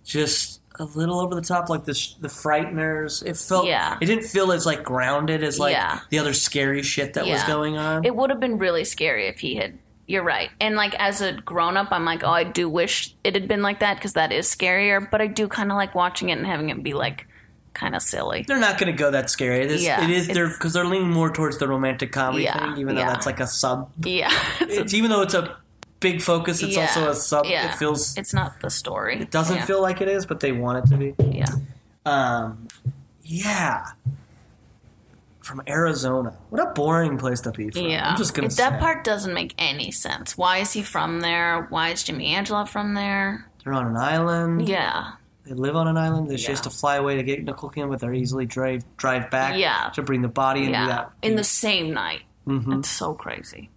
[0.05, 3.25] just a little over the top, like the the frighteners.
[3.25, 3.97] It felt, Yeah.
[4.01, 6.01] it didn't feel as like grounded as like Yeah.
[6.11, 8.05] the other scary shit that was going on.
[8.05, 9.79] It would have been really scary if he had.
[10.07, 10.51] You're right.
[10.61, 13.61] And like as a grown up, I'm like, oh, I do wish it had been
[13.63, 15.07] like that because that is scarier.
[15.11, 17.27] But I do kind of like watching it and having it be like
[17.79, 18.43] kind of silly.
[18.47, 19.61] they're not going to go that scary.
[19.65, 20.27] It is, Yeah, it is.
[20.29, 23.11] They're because they're leaning more towards the romantic comedy Yeah, thing, even though yeah.
[23.13, 23.91] that's like a sub.
[24.05, 24.31] Yeah.
[24.61, 25.57] It's, It's even though it's a
[26.01, 26.63] big focus.
[26.63, 27.47] It's yeah, also a sub.
[27.47, 29.21] It feels It's not the story.
[29.21, 31.15] it doesn't feel like it is, but they want it to be.
[31.25, 31.47] Yeah.
[32.05, 32.69] Um,
[33.23, 33.87] yeah.
[35.41, 36.37] From Arizona.
[36.51, 37.83] What a boring place to be from.
[37.83, 38.11] Yeah.
[38.11, 40.37] I'm just gonna It- that part doesn't make any sense.
[40.37, 41.67] Why is he from there?
[41.71, 43.47] Why is Jimmy Angelov from there?
[43.65, 44.69] They're on an island.
[44.69, 45.13] Yeah.
[45.49, 46.29] They live on an island.
[46.29, 46.49] They Yeah.
[46.49, 49.57] just to fly away to get Nicole Kidman, but they're easily drive drive back.
[49.57, 49.91] Yeah.
[49.95, 50.87] To bring the body and do Yeah.
[50.87, 51.13] that.
[51.23, 52.23] In the same night.
[52.47, 52.79] Mhm.
[52.81, 53.71] It's so crazy.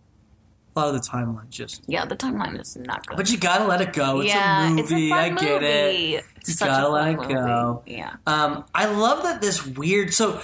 [0.73, 1.81] a lot of the timeline just.
[1.85, 3.17] Yeah, the timeline is not good.
[3.17, 4.21] But you gotta let it go.
[4.21, 4.81] It's yeah, a movie.
[4.81, 6.25] it's a fun I get it.
[6.37, 7.33] It's You gotta let it movie.
[7.33, 7.83] go.
[7.85, 8.13] Yeah.
[8.25, 10.13] Um, I love that this weird.
[10.13, 10.39] So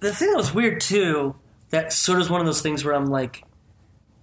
[0.00, 1.34] the thing that was weird too,
[1.68, 3.44] that sort of is one of those things where I'm like,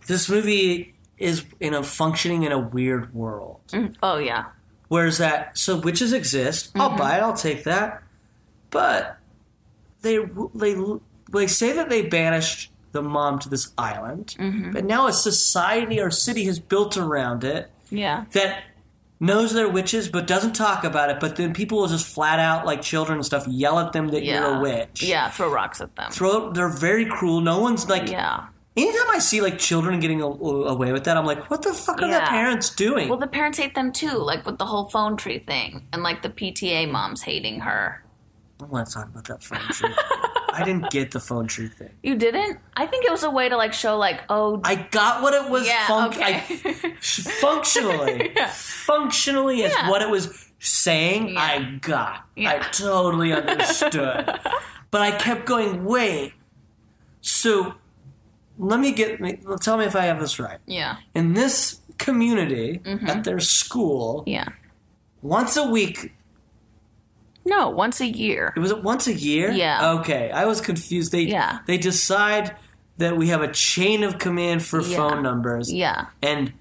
[0.07, 3.59] this movie is in a functioning in a weird world.
[4.01, 4.45] Oh yeah.
[4.89, 6.71] Whereas that, so witches exist.
[6.75, 6.97] I'll Mm-hmm.
[6.97, 7.21] buy it.
[7.21, 8.01] I'll take that.
[8.69, 9.17] But
[10.01, 10.17] they
[10.55, 10.75] they
[11.31, 14.71] they say that they banished the mom to this island, Mm-hmm.
[14.71, 18.25] but now a society or city has built around it Yeah.
[18.31, 18.63] that
[19.19, 21.19] knows they're witches but doesn't talk about it.
[21.19, 24.23] But then people will just flat out, like children and stuff, yell at them that
[24.23, 24.39] Yeah.
[24.39, 25.03] you're a witch.
[25.03, 25.29] Yeah.
[25.31, 26.11] Throw rocks at them.
[26.11, 26.51] Throw.
[26.51, 27.41] They're very cruel.
[27.41, 28.09] No one's like.
[28.09, 28.45] yeah.
[28.77, 31.97] Anytime I see like children getting a- away with that, I'm like, what the fuck
[32.01, 32.29] are their Yeah.
[32.29, 33.09] parents doing?
[33.09, 36.21] Well, the parents hate them too, like with the whole phone tree thing, and like
[36.21, 38.03] the PTA moms hating her.
[38.61, 39.93] I want to talk about that phone tree.
[40.53, 41.91] I didn't get the phone tree thing.
[42.01, 42.57] You didn't?
[42.75, 45.49] I think it was a way to like show, like, oh, I got what it
[45.49, 45.67] was.
[45.67, 46.43] yeah, func- okay.
[46.89, 46.95] I,
[47.41, 49.89] functionally, functionally, is Yeah.
[49.89, 51.29] what it was saying.
[51.29, 51.39] Yeah.
[51.41, 52.25] I got.
[52.37, 54.25] I totally understood.
[54.91, 55.85] but I kept going.
[55.85, 56.33] Wait.
[57.21, 57.75] So,
[58.57, 59.19] let me get.
[59.21, 60.59] me- Tell me if I have this right.
[60.65, 63.07] yeah, In this community, Mm-hmm.
[63.07, 64.49] at their school, yeah.
[65.21, 66.13] once a week.
[67.45, 68.53] No, once a year.
[68.55, 69.51] It was once a year?
[69.51, 69.91] Yeah.
[69.99, 71.11] Okay, I was confused.
[71.13, 71.59] They Yeah.
[71.65, 72.55] they decide
[72.97, 74.97] that we have a chain of command for Yeah.
[74.97, 75.71] phone numbers.
[75.71, 76.51] Yeah, and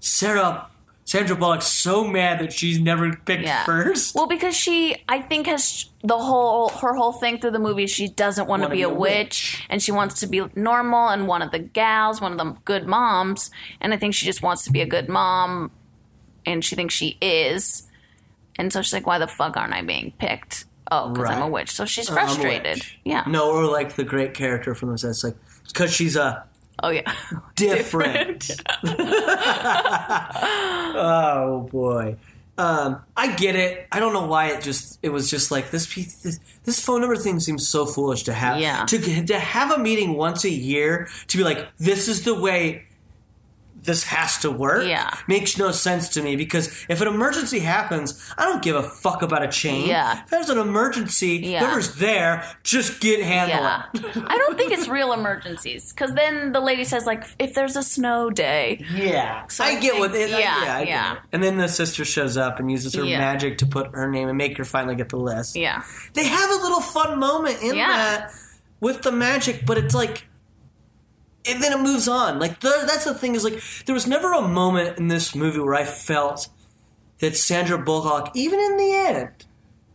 [0.00, 0.66] Sarah
[1.12, 3.66] Sandra Bullock's so mad that she's never picked yeah.
[3.66, 4.14] first.
[4.14, 7.86] Well, because she, I think, has the whole her whole thing through the movie.
[7.86, 11.10] She doesn't want to be, be a a witch, and she wants to be normal
[11.10, 13.50] and one of the gals, one of the good moms.
[13.82, 15.70] And I think she just wants to be a good mom,
[16.46, 17.82] and she thinks she is.
[18.56, 21.48] And so she's like, "Why the fuck aren't I being picked?" Oh, because I'm a
[21.48, 21.72] witch.
[21.72, 22.86] So she's frustrated.
[23.04, 23.24] Yeah.
[23.26, 25.04] No, or like the great character from this.
[25.04, 25.36] It's like
[25.66, 26.46] because she's a
[26.82, 27.12] Oh yeah.
[27.56, 28.50] different.
[30.94, 32.16] oh boy.
[32.58, 33.86] Um, I get it.
[33.90, 37.00] I don't know why it just it was just like this piece, this, this phone
[37.00, 38.84] number thing seems so foolish to have Yeah.
[38.86, 42.84] to to have a meeting once a year to be like this is the way
[43.82, 45.10] this has to work Yeah.
[45.26, 49.22] makes no sense to me because if an emergency happens, I don't give a fuck
[49.22, 49.88] about a chain.
[49.88, 50.22] Yeah.
[50.22, 51.60] If there's an emergency, Yeah.
[51.60, 53.82] whoever's there, just get handle Yeah.
[54.26, 57.82] I don't think it's real emergencies because then the lady says like if there's a
[57.82, 58.84] snow day.
[58.94, 60.12] Yeah, So I I get what.
[60.12, 61.16] think- It, I- yeah, yeah, I get yeah.
[61.32, 63.18] And then the sister shows up and uses her Yeah.
[63.18, 65.56] magic to put her name and make her finally get the list.
[65.56, 65.82] Yeah.
[66.14, 67.88] They have a little fun moment in Yeah.
[67.96, 68.30] that
[68.80, 70.26] with the magic, but it's like,
[71.46, 72.38] and then it moves on.
[72.38, 75.60] Like the, that's the thing is like there was never a moment in this movie
[75.60, 76.48] where I felt
[77.18, 79.46] that Sandra Bullock, even in the end.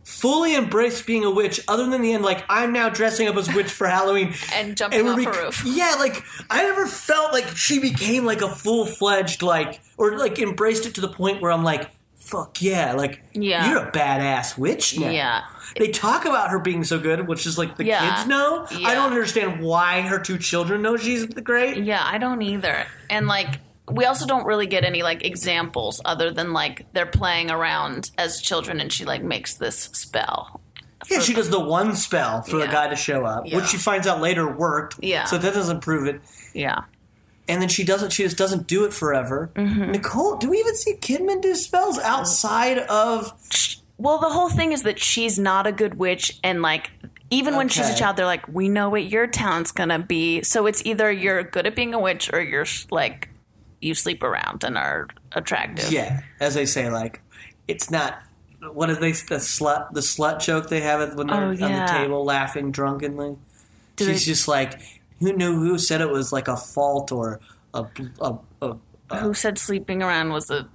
[0.04, 3.54] Fully embraced being a witch, other than the end, like I'm now dressing up as
[3.54, 5.62] witch for Halloween And jumping we're off bec- a roof.
[5.66, 10.38] Yeah, like I never felt like she became like a full fledged like or like
[10.38, 11.90] embraced it to the point where I'm like,
[12.28, 13.70] fuck yeah, like Yeah.
[13.70, 15.10] you're a badass witch now.
[15.10, 15.42] Yeah.
[15.78, 18.16] They talk about her being so good, which is like the Yeah.
[18.16, 18.66] kids know.
[18.70, 18.88] Yeah.
[18.88, 21.78] I don't understand why her two children know she's the great.
[21.78, 22.86] Yeah, I don't either.
[23.10, 23.60] And like
[23.90, 28.40] we also don't really get any like examples other than like they're playing around as
[28.42, 30.60] children and she like makes this spell.
[31.10, 33.56] Yeah, she does the one spell for the guy to show up, Yeah.
[33.56, 34.96] which she finds out later worked.
[35.00, 35.24] Yeah.
[35.24, 36.20] So that doesn't prove it.
[36.52, 36.80] Yeah.
[37.48, 38.10] And then she doesn't.
[38.12, 39.50] She just doesn't do it forever.
[39.54, 39.92] Mm-hmm.
[39.92, 43.32] Nicole, do we even see Kidman do spells outside of?
[43.96, 46.90] Well, the whole thing is that she's not a good witch, and like
[47.30, 50.66] even when she's a child, they're like, "We know what your talent's gonna be." So
[50.66, 53.30] it's either you're good at being a witch, or you're like
[53.80, 55.90] you sleep around and are attractive.
[55.90, 57.22] Yeah, as they say, like
[57.66, 58.22] it's not.
[58.72, 61.56] What is they the slut the slut joke they have it when they're Oh, on
[61.56, 63.36] the table laughing drunkenly?
[63.96, 64.80] Do She's they- just like,
[65.20, 67.40] who knew who said it was like a fault or
[67.74, 67.86] a
[68.20, 68.38] a,
[69.10, 70.68] a, Who said sleeping around was a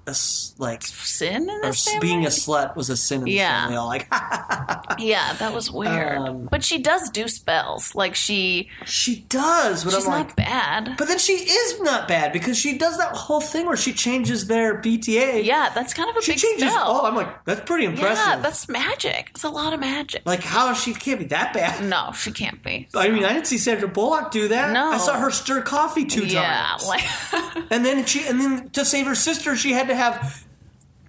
[0.58, 2.00] like sin in or family?
[2.00, 3.62] being a slut was a sin in the Yeah.
[3.64, 3.78] family.
[3.78, 4.08] All like
[5.00, 6.18] yeah, that was weird.
[6.18, 7.96] Um, but she does do spells.
[7.96, 10.36] Like she, she does, but she's I'm not like.
[10.36, 10.96] bad.
[10.98, 14.48] But then she is not bad because she does that whole thing where she changes
[14.48, 15.44] their PTA.
[15.44, 16.72] yeah, that's kind of a she big changes.
[16.72, 16.86] spell.
[16.88, 18.26] Oh, I'm like, that's pretty impressive.
[18.26, 19.30] yeah, that's magic.
[19.32, 20.24] It's a lot of magic.
[20.26, 21.84] like how she can't be that bad.
[21.88, 22.88] no, she can't be.
[22.96, 24.72] I mean, I didn't see Sandra Bullock do that.
[24.74, 24.92] No.
[24.92, 26.88] I saw her stir coffee two yeah, times.
[26.88, 27.04] like
[27.72, 30.46] and then she, and then to save her sister, she had to have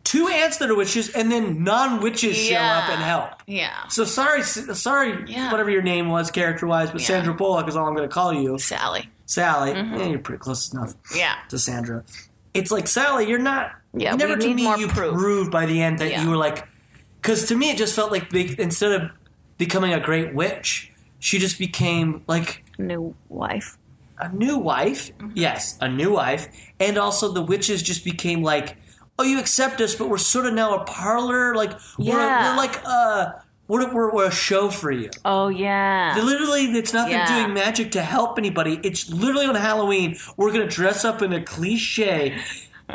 [0.04, 3.30] two aunts that are witches, and then non-witches show up and help.
[3.46, 5.50] yeah, So sorry, sorry, Yeah.
[5.50, 7.06] whatever your name was character-wise, but Yeah.
[7.06, 8.58] Sandra Bullock is all I'm going to call you.
[8.58, 9.08] Sally.
[9.26, 9.72] Sally.
[9.72, 11.16] Yeah, you're pretty close enough Mm-hmm.
[11.18, 12.04] Yeah, to Sandra.
[12.52, 13.72] It's like Sally, you're not.
[13.94, 15.14] Yeah, you never to me you proof.
[15.14, 16.22] proved by the end that Yeah.
[16.22, 16.68] you were like,
[17.22, 19.10] because to me it just felt like they, instead of
[19.56, 23.78] becoming a great witch, she just became like new wife.
[24.18, 25.10] A new wife.
[25.18, 25.30] Mm-hmm.
[25.34, 26.48] Yes, a new wife,
[26.80, 28.76] and also the witches just became like,
[29.18, 31.54] oh, you accept us, but we're sort of now a parlor.
[31.54, 32.50] Like we're, Yeah.
[32.50, 33.32] we're like uh,
[33.68, 35.10] we're, we're we're a show for you.
[35.24, 37.42] Oh yeah, Literally, it's nothing Yeah.
[37.42, 38.78] doing magic to help anybody.
[38.82, 40.16] It's literally on Halloween.
[40.36, 42.36] We're gonna dress up in a cliche,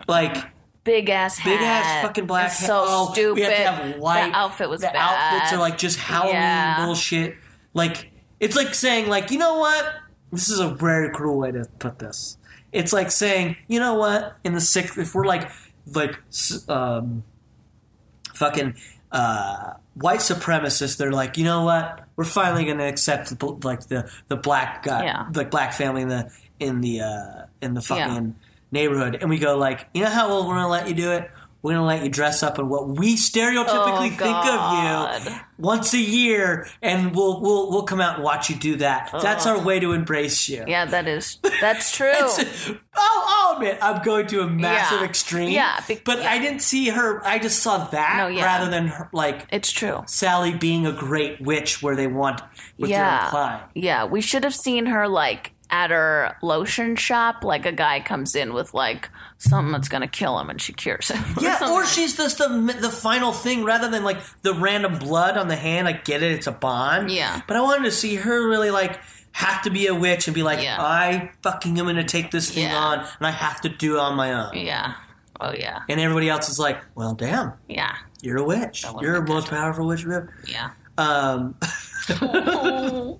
[0.07, 0.37] like
[0.83, 1.49] big ass hat.
[1.49, 2.51] big ass fucking black.
[2.51, 2.67] Hat.
[2.67, 3.35] So oh, stupid.
[3.35, 3.57] We have to
[3.91, 4.29] have white.
[4.31, 4.95] The outfit was the bad.
[4.95, 6.85] outfits are like just Halloween Yeah.
[6.85, 7.35] bullshit.
[7.73, 9.85] Like it's like saying like you know what?
[10.31, 12.37] This is a very cruel way to put this.
[12.71, 14.37] It's like saying you know what?
[14.43, 15.49] In the sixth, if we're like
[15.93, 16.17] like
[16.67, 17.23] um,
[18.33, 18.75] fucking
[19.11, 22.05] uh, white supremacists, they're like you know what?
[22.15, 25.27] We're finally going to accept the, like the the black guy, Yeah.
[25.33, 28.07] like black family in the in the uh, in the Yeah.
[28.07, 28.35] fucking
[28.71, 31.31] neighborhood, and we go like, you know how well we're gonna let you do it?
[31.61, 35.93] We're gonna let you dress up in what we stereotypically Oh, think of you once
[35.93, 39.09] a year, and we'll we'll we'll come out and watch you do that.
[39.21, 39.57] That's uh-uh.
[39.57, 40.63] our way to embrace you.
[40.65, 42.07] Yeah, that is that's true.
[42.07, 45.05] It's- I'll, I'll admit I'm going to a massive Yeah.
[45.05, 45.49] extreme.
[45.49, 46.31] Yeah, be- but yeah.
[46.31, 47.25] I didn't see her.
[47.25, 48.43] I just saw that No, yeah.
[48.45, 50.03] rather than her, like it's true.
[50.07, 52.41] Sally being a great witch, where they want
[52.77, 53.63] what yeah, implying.
[53.75, 54.05] yeah.
[54.05, 57.43] We should have seen her like at her lotion shop.
[57.43, 59.09] Like a guy comes in with like
[59.39, 61.23] something that's gonna kill him, and she cures him.
[61.41, 62.47] Yeah, or she's just the
[62.79, 65.87] the final thing rather than like the random blood on the hand.
[65.87, 67.09] I get it; it's a bond.
[67.09, 67.41] Yeah.
[67.47, 68.99] but I wanted to see her really like
[69.31, 70.77] have to be a witch and be like, Yeah.
[70.79, 72.75] I fucking am going to take this thing Yeah.
[72.77, 74.55] on, and I have to do it on my own.
[74.55, 74.93] Yeah.
[75.39, 75.79] Oh yeah.
[75.87, 77.95] And everybody else is like, well, damn, Yeah.
[78.21, 78.83] you're a witch.
[78.99, 80.33] You're the most powerful witch we ever.
[80.45, 80.71] Yeah.
[80.97, 81.55] Um,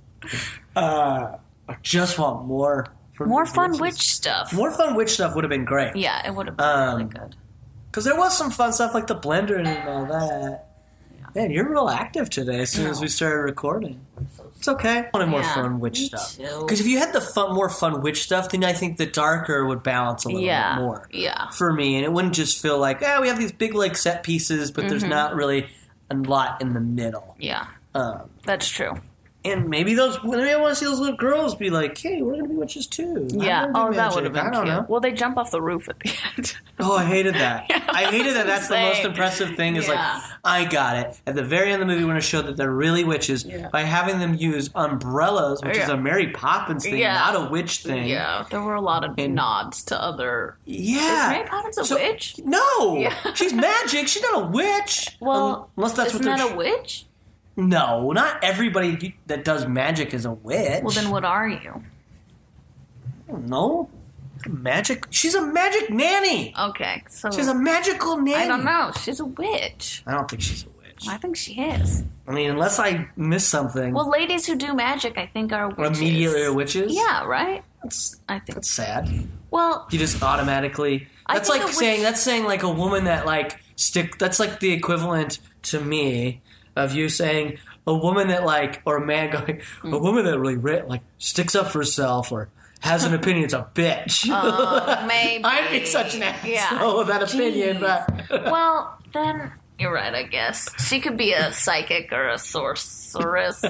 [0.76, 2.88] uh, I just want more.
[3.20, 4.54] From More fun witch stuff.
[4.54, 5.94] More fun witch stuff would have been great.
[5.98, 7.36] Yeah, it would have been Um, really good.
[7.92, 10.68] Because there was some fun stuff like the blender and all that.
[11.36, 14.00] Man, you're real active today as soon as we started recording.
[14.56, 15.00] It's okay.
[15.00, 16.38] I wanted more Yeah, fun witch me stuff.
[16.38, 16.62] too.
[16.62, 19.66] Because if you had the fun, more fun witch stuff, then I think the darker
[19.66, 20.76] would balance a little Yeah.
[20.76, 21.50] bit more Yeah.
[21.50, 21.98] for me.
[21.98, 24.88] And it wouldn't just feel like, ah, we have these big like set pieces, but
[24.88, 25.10] there's Mm-hmm.
[25.12, 25.68] not really
[26.10, 27.36] a lot in the middle.
[27.38, 27.66] Yeah.
[27.94, 28.94] Um, That's true.
[29.46, 32.34] And maybe those maybe I want to see those little girls be like, "Hey, we're
[32.34, 33.68] gonna be witches too." Yeah.
[33.74, 34.66] Oh, that would have been I cute.
[34.66, 34.86] know.
[34.90, 36.56] Well, they jump off the roof at the end.
[36.82, 37.66] Oh, I hated that.
[37.90, 38.48] I hated that.
[38.48, 39.76] That's the most impressive thing.
[39.76, 40.14] Is Yeah.
[40.14, 41.20] like, I got it.
[41.28, 43.68] At the very end of the movie, going to show that they're really witches Yeah.
[43.68, 47.16] by having them use umbrellas, which is a Mary Poppins thing, Yeah.
[47.16, 48.08] not a witch thing.
[48.08, 50.56] yeah, there were a lot of And- nods to other.
[50.64, 51.26] Yeah.
[51.26, 52.36] Is Mary Poppins a So- witch?
[52.46, 53.14] No, Yeah.
[53.34, 54.08] she's magic.
[54.08, 55.10] She's not a witch.
[55.20, 57.08] Well, Um, unless that's isn't what that a witch?
[57.68, 60.82] No, not everybody that does magic is a witch.
[60.84, 61.84] Well, then what are you?
[63.28, 63.90] no,
[64.48, 65.06] magic.
[65.12, 66.54] She's a magic nanny.
[66.60, 68.36] Okay, so She's a magical nanny.
[68.36, 68.92] I don't know.
[69.00, 70.04] She's a witch.
[70.08, 71.08] I don't think she's a witch.
[71.08, 72.04] I think she is.
[72.28, 73.94] I mean, unless I miss something.
[73.94, 76.00] Well, ladies who do magic, I think, are witches.
[76.00, 76.94] immediately are witches.
[76.94, 77.64] Yeah, right.
[77.84, 78.56] That's I think.
[78.56, 79.10] that's sad.
[79.52, 81.08] Well, You just automatically.
[81.28, 84.18] That's like saying witch- that's saying like a woman that like stick.
[84.18, 86.42] That's like the equivalent to me
[86.80, 87.58] of you saying
[87.88, 89.94] a woman that like or a man going Hmm.
[89.94, 90.56] a woman that really
[90.88, 92.50] like sticks up for herself or
[92.82, 94.30] has an opinion is a bitch.
[94.32, 95.44] uh, maybe.
[95.44, 96.94] I'd be such an asshole Yeah.
[96.98, 98.28] with that opinion, Jeez.
[98.30, 100.14] but Well, then you're right.
[100.14, 103.64] I guess she could be a psychic or a sorceress,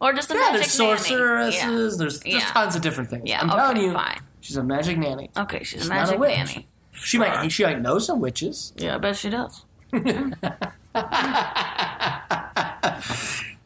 [0.00, 1.62] or just a yeah, magic there's sorceresses.
[1.62, 1.74] nanny.
[1.76, 2.40] There's there's Yeah.
[2.52, 3.22] tons of different things.
[3.26, 4.20] Yeah, I'm okay, telling you, fine.
[4.40, 5.30] she's a magic nanny.
[5.36, 6.66] Okay, she's a She's a magic nanny.
[6.92, 8.72] She might she might know some witches.
[8.76, 9.64] Yeah, I bet she does.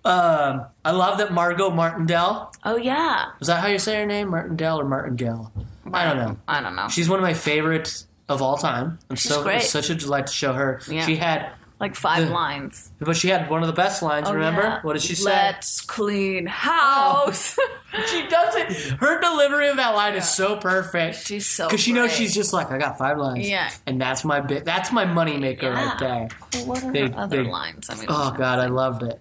[0.05, 2.51] Um, I love that Margot Martindale.
[2.65, 3.27] Oh yeah.
[3.43, 5.53] Is that how you say her name, Martindale or Martingale?
[5.93, 6.39] I don't know.
[6.49, 6.89] I don't know.
[6.89, 8.99] She's one of my favorites of all time.
[9.11, 9.57] I'm She's so great.
[9.57, 10.81] it's such a delight to show her.
[10.91, 11.05] Yeah.
[11.05, 11.51] She had,
[11.81, 12.91] like five lines.
[12.99, 14.27] but she had one of the best lines.
[14.29, 14.81] Oh, remember yeah.
[14.83, 15.27] what did she say?
[15.31, 17.57] Let's clean house.
[17.59, 18.05] Oh.
[18.11, 18.73] she does it.
[18.99, 21.17] Her delivery of that line is so perfect.
[21.27, 23.49] She's so because she knows she's just like I got five lines.
[23.49, 23.71] Yeah.
[23.87, 24.65] and that's my bit.
[24.65, 25.89] That's my moneymaker Yeah.
[25.89, 26.29] right there.
[26.55, 27.89] Well, what are her other big- lines?
[27.91, 29.21] I mean, Oh god, I loved it.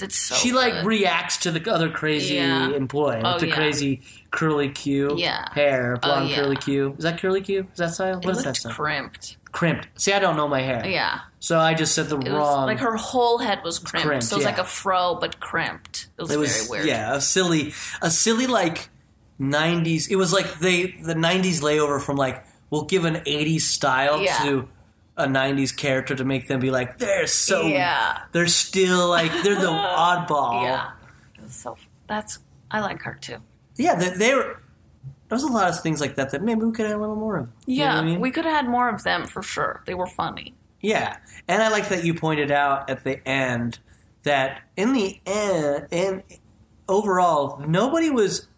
[0.00, 0.84] it's so she like good.
[0.86, 2.70] reacts to the other crazy Yeah.
[2.70, 3.54] employee, Oh, with the yeah.
[3.54, 5.46] crazy curly Q Yeah.
[5.54, 6.36] hair, oh, blonde yeah.
[6.36, 6.94] curly Q.
[6.98, 7.66] Is that curly Q?
[7.72, 8.18] Is that style?
[8.18, 8.72] It What is that style?
[8.74, 9.36] crimped.
[9.52, 9.88] Crimped.
[9.94, 10.86] See, I don't know my hair.
[10.86, 11.20] Yeah.
[11.46, 12.66] So I just said the It was wrong.
[12.66, 14.06] like her whole head was crimped.
[14.08, 16.08] crimped, so it was like a fro but crimped.
[16.18, 16.86] It was, it was very weird.
[16.88, 17.72] yeah, a silly,
[18.02, 18.88] a silly like
[19.40, 20.08] '90s.
[20.10, 24.38] It was like they the '90s layover from like we'll give an '80s style Yeah.
[24.44, 24.68] to
[25.16, 28.22] a '90s character to make them be like they're so Yeah.
[28.32, 30.62] they're still like they're the oddball.
[30.64, 30.90] Yeah.
[31.48, 31.76] So
[32.08, 32.40] that's
[32.72, 33.36] I like her too.
[33.76, 33.94] yeah.
[33.94, 34.60] They, they were.
[35.28, 37.36] There's a lot of things like that that maybe we could have a little more
[37.36, 37.48] of.
[37.66, 38.20] You know Yeah, I mean?
[38.20, 39.82] we could have had more of them for sure.
[39.86, 40.54] They were funny.
[40.80, 41.16] Yeah,
[41.48, 43.78] and I like that you pointed out at the end
[44.22, 46.22] that in the end, and
[46.88, 48.48] overall, nobody was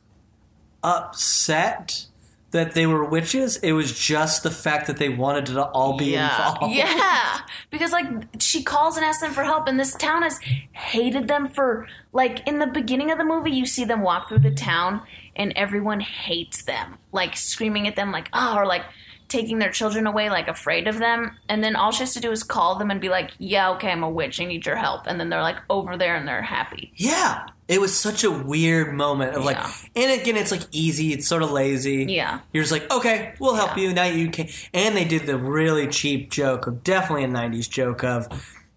[0.82, 2.06] upset
[2.50, 3.58] that they were witches.
[3.58, 6.62] It was just the fact that they wanted to all be involved.
[6.74, 7.40] Yeah.
[7.70, 8.06] Because like
[8.40, 10.38] she calls and asks them for help and this town has
[10.72, 14.38] hated them for like in the beginning of the movie you see them walk through
[14.38, 15.02] the town
[15.36, 16.96] and everyone hates them.
[17.12, 18.84] Like screaming at them like oh or like
[19.28, 22.30] taking their children away like afraid of them and then all she has to do
[22.32, 25.06] is call them and be like yeah okay I'm a witch I need your help
[25.06, 26.92] and then they're like over there and they're happy.
[26.96, 27.46] Yeah.
[27.68, 29.70] It was such a weird moment of like, Yeah.
[29.94, 31.12] and again, it's like easy.
[31.12, 32.06] It's sort of lazy.
[32.08, 32.40] Yeah.
[32.54, 33.82] You're just like, okay, we'll help Yeah.
[33.88, 33.92] you.
[33.92, 34.48] Now you can.
[34.72, 38.26] And they did the really cheap joke of definitely a '90s joke of,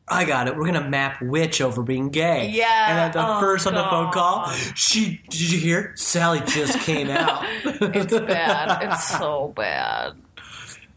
[0.10, 0.58] I got it.
[0.58, 2.50] We're gonna map witch over being gay.
[2.50, 2.90] Yeah.
[2.90, 4.48] And at the Oh, first on the phone God.
[4.48, 5.94] call, she did you hear?
[5.96, 7.46] Sally just came out.
[7.64, 8.84] It's bad.
[8.92, 10.16] it's so bad.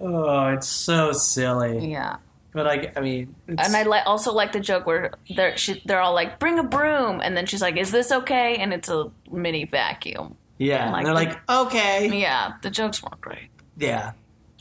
[0.01, 1.91] Oh, it's so silly.
[1.91, 2.17] Yeah.
[2.53, 5.83] But I, I mean, it's, And I li- also like the joke where they're she,
[5.87, 8.89] they're all like, "Bring a broom," and then she's like, "Is this okay?" And it's
[8.89, 10.37] a mini vacuum.
[10.59, 10.93] yeah.
[10.93, 13.49] like they're like, okay, Yeah, the jokes weren't great.
[13.77, 14.13] yeah.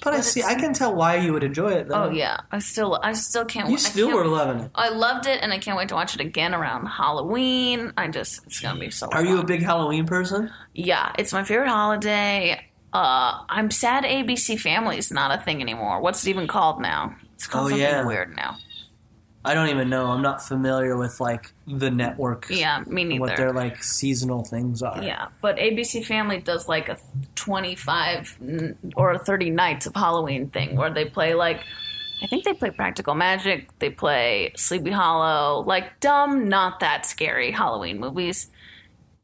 [0.04, 0.44] But I see.
[0.44, 1.88] I can tell why you would enjoy it.
[1.88, 2.06] Though.
[2.06, 3.70] Oh yeah, I still I still can't.
[3.70, 4.72] You I still can't- were loving it.
[4.76, 7.94] I loved it, and I can't wait to watch it again around Halloween.
[7.96, 9.08] I just it's gonna be so.
[9.14, 10.52] Are you a big Halloween person?
[10.74, 12.66] Yeah, it's my favorite holiday.
[12.94, 16.00] Uh, I'm sad ABC Family is not a thing anymore.
[16.00, 17.16] What's it even called now?
[17.36, 18.06] It's called Oh, something yeah.
[18.06, 18.58] weird now.
[19.46, 20.06] I don't even know.
[20.12, 22.48] I'm not familiar with like the network.
[22.50, 23.42] Yeah, me and What neither.
[23.46, 25.04] their like seasonal things are.
[25.04, 26.98] Yeah, but ABC Family does like a
[27.36, 28.40] 25
[28.96, 31.62] or 30 nights of Halloween thing where they play like
[32.22, 37.52] I think they play Practical Magic, they play Sleepy Hollow, like dumb, not that scary
[37.52, 38.50] Halloween movies.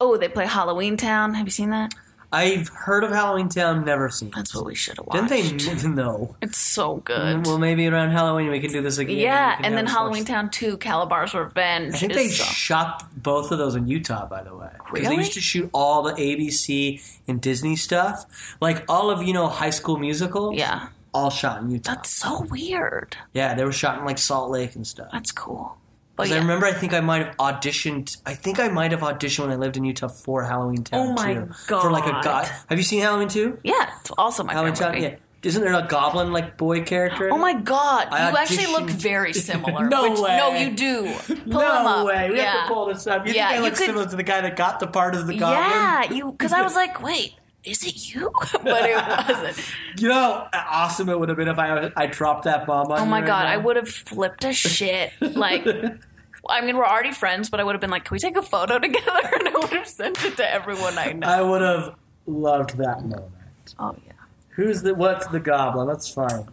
[0.01, 1.33] Oh, they play Halloween Town.
[1.35, 1.93] Have you seen that?
[2.31, 4.31] I've heard of Halloween Town, never seen.
[4.35, 5.29] That's what we should have watched.
[5.29, 5.87] Didn't they?
[5.89, 6.35] No.
[6.41, 7.45] It's so good.
[7.47, 9.17] Well, maybe around Halloween we can do this again.
[9.17, 11.95] yeah, We can and then Halloween Town 2, Kalabar's Revenge.
[11.95, 14.69] I think they so- uh, shot both of those in Utah, by the way.
[14.77, 18.25] 'Cause They used to shoot all the ABC and Disney stuff,
[18.61, 20.53] like all of you know High School Musical.
[20.53, 21.95] yeah, all shot in Utah.
[21.95, 23.17] that's so weird.
[23.33, 25.09] yeah, they were shot in like Salt Lake and stuff.
[25.11, 25.77] That's cool.
[26.19, 26.37] But 'Cause yeah.
[26.37, 28.17] I remember, I think I might have auditioned.
[28.25, 30.99] I think I might have auditioned when I lived in Utah for Halloween Town.
[30.99, 32.23] Oh my too, For like a God.
[32.23, 32.51] god.
[32.69, 33.57] Have you seen Halloween two?
[33.63, 34.91] yeah, it's also my Halloween Town.
[34.95, 35.03] movie.
[35.07, 35.15] Yeah.
[35.41, 37.29] Isn't there a goblin like boy character?
[37.31, 39.87] Oh my god, I you actually look very similar.
[39.95, 40.35] No which, way.
[40.37, 41.13] No, you do.
[41.27, 42.05] Pull no him up.
[42.05, 42.29] way.
[42.29, 42.51] We yeah.
[42.51, 43.25] have to pull this up.
[43.25, 45.25] You Yeah, think I look could- similar to the guy that got the part of
[45.27, 45.59] the goblin?
[45.61, 48.31] Yeah, you because I was like, wait, is it you?
[48.63, 49.65] but it wasn't.
[49.97, 52.99] You know how awesome it would have been if I I dropped that bomb on
[52.99, 53.51] Oh my right god, now?
[53.51, 55.11] I would have flipped a shit.
[55.19, 55.65] Like,
[56.49, 58.41] I mean, we're already friends, but I would have been like, can we take a
[58.41, 59.29] photo together?
[59.39, 61.27] And I would have sent it to everyone I know.
[61.27, 61.95] I would have
[62.27, 63.31] loved that moment.
[63.77, 64.13] oh yeah.
[64.51, 65.87] Who's the what's the goblin?
[65.87, 66.47] That's fine.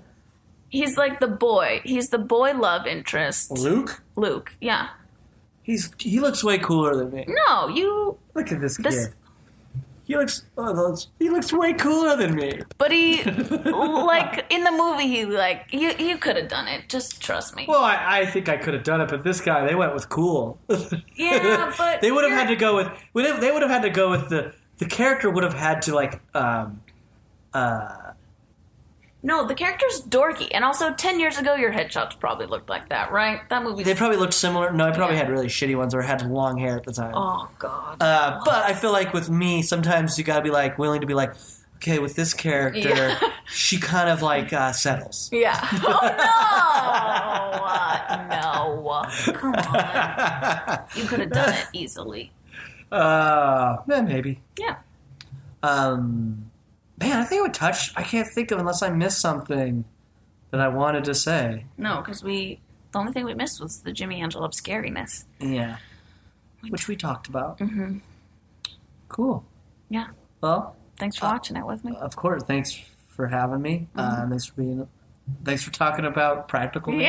[0.69, 1.83] He's like the boy.
[1.85, 3.53] He's the boy love interest.
[3.53, 4.03] Luke?
[4.17, 4.55] Luke.
[4.61, 4.89] Yeah.
[5.63, 7.27] He's he looks way cooler than me.
[7.47, 8.19] No, you.
[8.35, 9.15] Look at this, This- kid.
[10.07, 12.61] He looks oh, he looks way cooler than me.
[12.79, 15.93] But he, like in the movie, he like you.
[15.99, 16.89] You could have done it.
[16.89, 17.67] Just trust me.
[17.69, 20.09] Well, I, I think I could have done it, but this guy they went with
[20.09, 20.59] cool.
[21.17, 24.11] Yeah, but they would have had to go with they would have had to go
[24.11, 26.83] with the the character would have had to like um
[27.55, 28.06] uh
[29.27, 33.11] No, the character's dorky, and also ten years ago, your headshots probably looked like that,
[33.11, 33.41] right?
[33.51, 33.83] That movie.
[33.83, 34.73] they probably looked similar.
[34.73, 35.23] No, I probably Yeah.
[35.25, 37.13] had really shitty ones or had long hair at the time.
[37.15, 38.01] oh god.
[38.01, 41.15] Uh, but I feel like with me, sometimes you gotta be like willing to be
[41.15, 41.35] like,
[41.77, 43.19] okay, with this character, Yeah.
[43.47, 45.29] she kind of like uh, settles.
[45.33, 45.59] yeah.
[46.79, 48.83] Oh no.
[49.27, 49.33] no.
[49.33, 50.79] Come on.
[50.95, 52.31] You could have done it easily.
[52.93, 54.41] Uh, yeah, maybe.
[54.59, 54.77] Yeah.
[55.63, 56.46] Um,
[56.99, 57.93] man, I think it would touch.
[57.97, 59.85] I can't think of unless I missed something
[60.51, 61.67] that I wanted to say.
[61.77, 62.61] No, because we.
[62.93, 65.25] The only thing we missed was the Jimmy Angelov scariness.
[65.41, 65.77] Yeah,
[66.71, 67.59] which we talked about.
[67.59, 67.99] Mm-hmm.
[69.09, 69.45] Cool.
[69.91, 70.09] Yeah.
[70.41, 71.95] Well, Thanks for watching it with me.
[72.01, 72.43] of course.
[72.45, 72.79] Thanks
[73.09, 73.89] for having me.
[73.97, 74.89] Uh, thanks for being.
[75.45, 76.93] Thanks for talking about practical.
[76.93, 77.07] magic.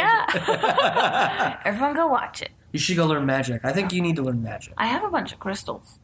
[0.48, 1.60] Yeah.
[1.66, 2.50] Everyone go watch it.
[2.74, 3.62] You should go learn magic.
[3.64, 4.74] I think you need to learn magic.
[4.78, 6.00] I have a bunch of crystals.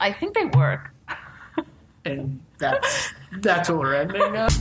[0.00, 0.92] I think they work.
[2.06, 4.52] And that's that's what we're ending up.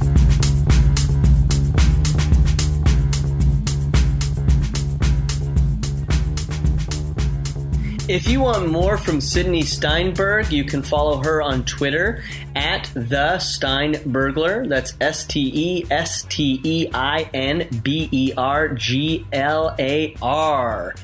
[8.07, 12.23] If you want more from Sydney Steinberg, you can follow her on Twitter
[12.55, 14.67] at the Steinberglar.
[14.67, 20.15] That's S T E S T E I N B E R G L A
[20.21, 20.95] R.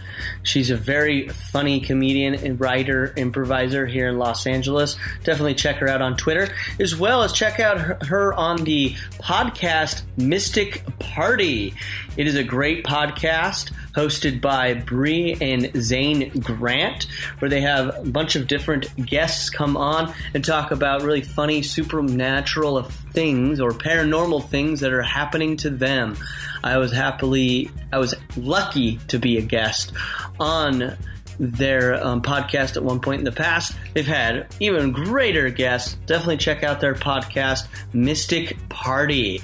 [0.44, 4.98] She's a very funny comedian and writer, improviser here in Los Angeles.
[5.24, 10.04] Definitely check her out on Twitter, as well as check out her, on the podcast
[10.18, 11.74] Mystic Party.
[12.18, 17.08] It is a great podcast hosted by Bree and Zane Grant,
[17.40, 21.62] where they have a bunch of different guests come on and talk about really funny
[21.62, 22.78] supernatural
[23.12, 26.18] things or paranormal things that are happening to them.
[26.64, 29.94] I was happily, I was lucky to be a guest
[30.40, 30.98] on
[31.40, 33.76] their um, podcast at one point in the past.
[33.94, 35.98] They've had even greater guests.
[36.06, 39.42] Definitely check out their podcast, Mystic Party.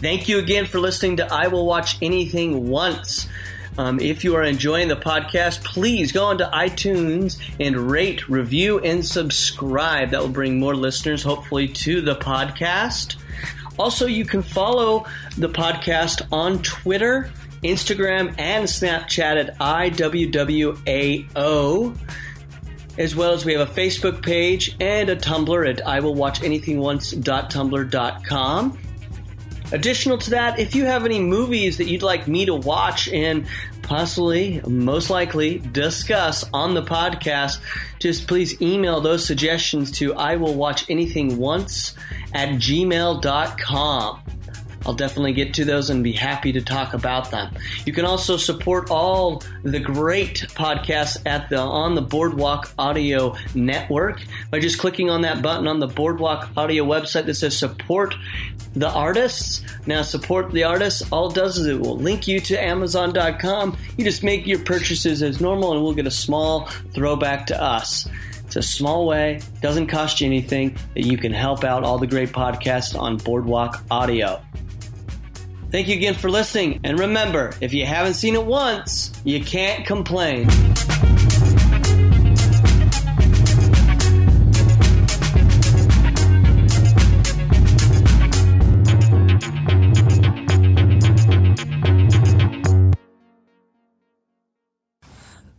[0.00, 3.28] Thank you again for listening to I Will Watch Anything Once.
[3.78, 9.04] Um, if you are enjoying the podcast, please go onto iTunes and rate, review, and
[9.04, 10.10] subscribe.
[10.10, 13.16] That will bring more listeners, hopefully, to the podcast.
[13.78, 15.04] Also, you can follow
[15.36, 17.30] the podcast on Twitter,
[17.62, 20.78] Instagram, and Snapchat at IWWAO.
[22.98, 28.78] As well as we have a Facebook page and a Tumblr at iwillwatchanythingonce.tumblr.com.
[29.72, 33.46] Additional to that, if you have any movies that you'd like me to watch and
[33.82, 37.60] possibly, most likely, discuss on the podcast,
[37.98, 41.94] just please email those suggestions to I will watch anything once
[42.32, 44.22] at gmail.com.
[44.86, 47.52] I'll definitely get to those and be happy to talk about them.
[47.84, 54.22] You can also support all the great podcasts at the on the Boardwalk Audio Network
[54.50, 58.14] by just clicking on that button on the Boardwalk Audio website that says support
[58.74, 59.64] the artists.
[59.86, 63.76] Now support the artists, all it does is it will link you to Amazon.com.
[63.96, 68.08] You just make your purchases as normal and we'll get a small throwback to us.
[68.46, 72.06] It's a small way, doesn't cost you anything, that you can help out all the
[72.06, 74.40] great podcasts on Boardwalk Audio.
[75.76, 79.84] Thank you again for listening, and remember, if you haven't seen it once, you can't
[79.84, 80.48] complain.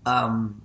[0.03, 0.63] Um,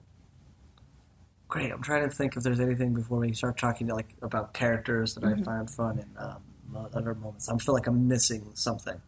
[1.49, 1.71] great.
[1.71, 5.15] I'm trying to think if there's anything before we start talking to, like about characters
[5.17, 7.51] that I find fun and um, other moments.
[7.51, 8.99] I feel like I'm missing something.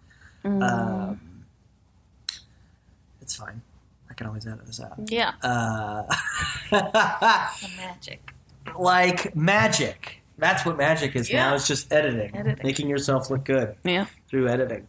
[0.45, 1.21] Um,
[3.21, 3.63] it's fine.
[4.09, 4.93] I I can always edit this out.
[5.07, 5.33] Yeah.
[5.43, 6.05] Uh,
[6.71, 8.33] the magic.
[8.79, 10.21] like magic.
[10.39, 11.55] That's what magic is now.
[11.55, 12.65] It's just editing, Editing.
[12.67, 14.07] making yourself look good Yeah.
[14.29, 14.87] through editing.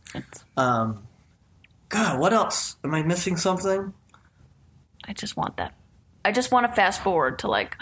[0.57, 1.07] Um,
[1.89, 2.75] God, what else?
[2.83, 3.93] Am I missing something?
[5.07, 5.73] I just want that.
[6.23, 7.77] I just want to fast forward to like,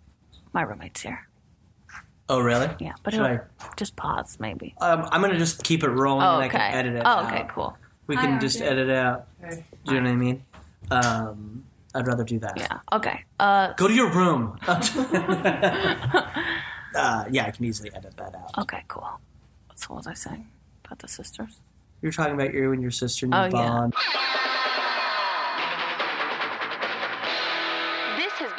[0.52, 1.26] my roommate's here.
[2.28, 2.68] Oh, really?
[2.80, 3.40] Yeah, but Should it'll
[3.76, 4.74] just pause maybe.
[4.80, 6.58] Um, I'm gonna just keep it rolling, Oh, and I okay.
[6.58, 7.02] can edit it.
[7.04, 7.32] oh, out.
[7.32, 7.76] okay, cool.
[8.08, 9.26] We can just edit it out.
[9.48, 9.56] Do
[9.94, 10.44] you know what I mean?
[10.90, 11.64] Um,
[11.94, 12.54] I'd rather do that.
[12.56, 12.78] Yeah.
[12.92, 13.24] Okay.
[13.40, 14.58] Uh, Go to your room.
[14.68, 14.82] uh,
[17.30, 18.50] yeah, I can easily edit that out.
[18.58, 18.82] okay.
[18.88, 19.08] Cool.
[19.74, 20.48] So what was I saying
[20.84, 21.58] about the sisters?
[22.02, 23.50] You're talking about you and your sister and your Oh, yeah.
[23.68, 23.94] bond.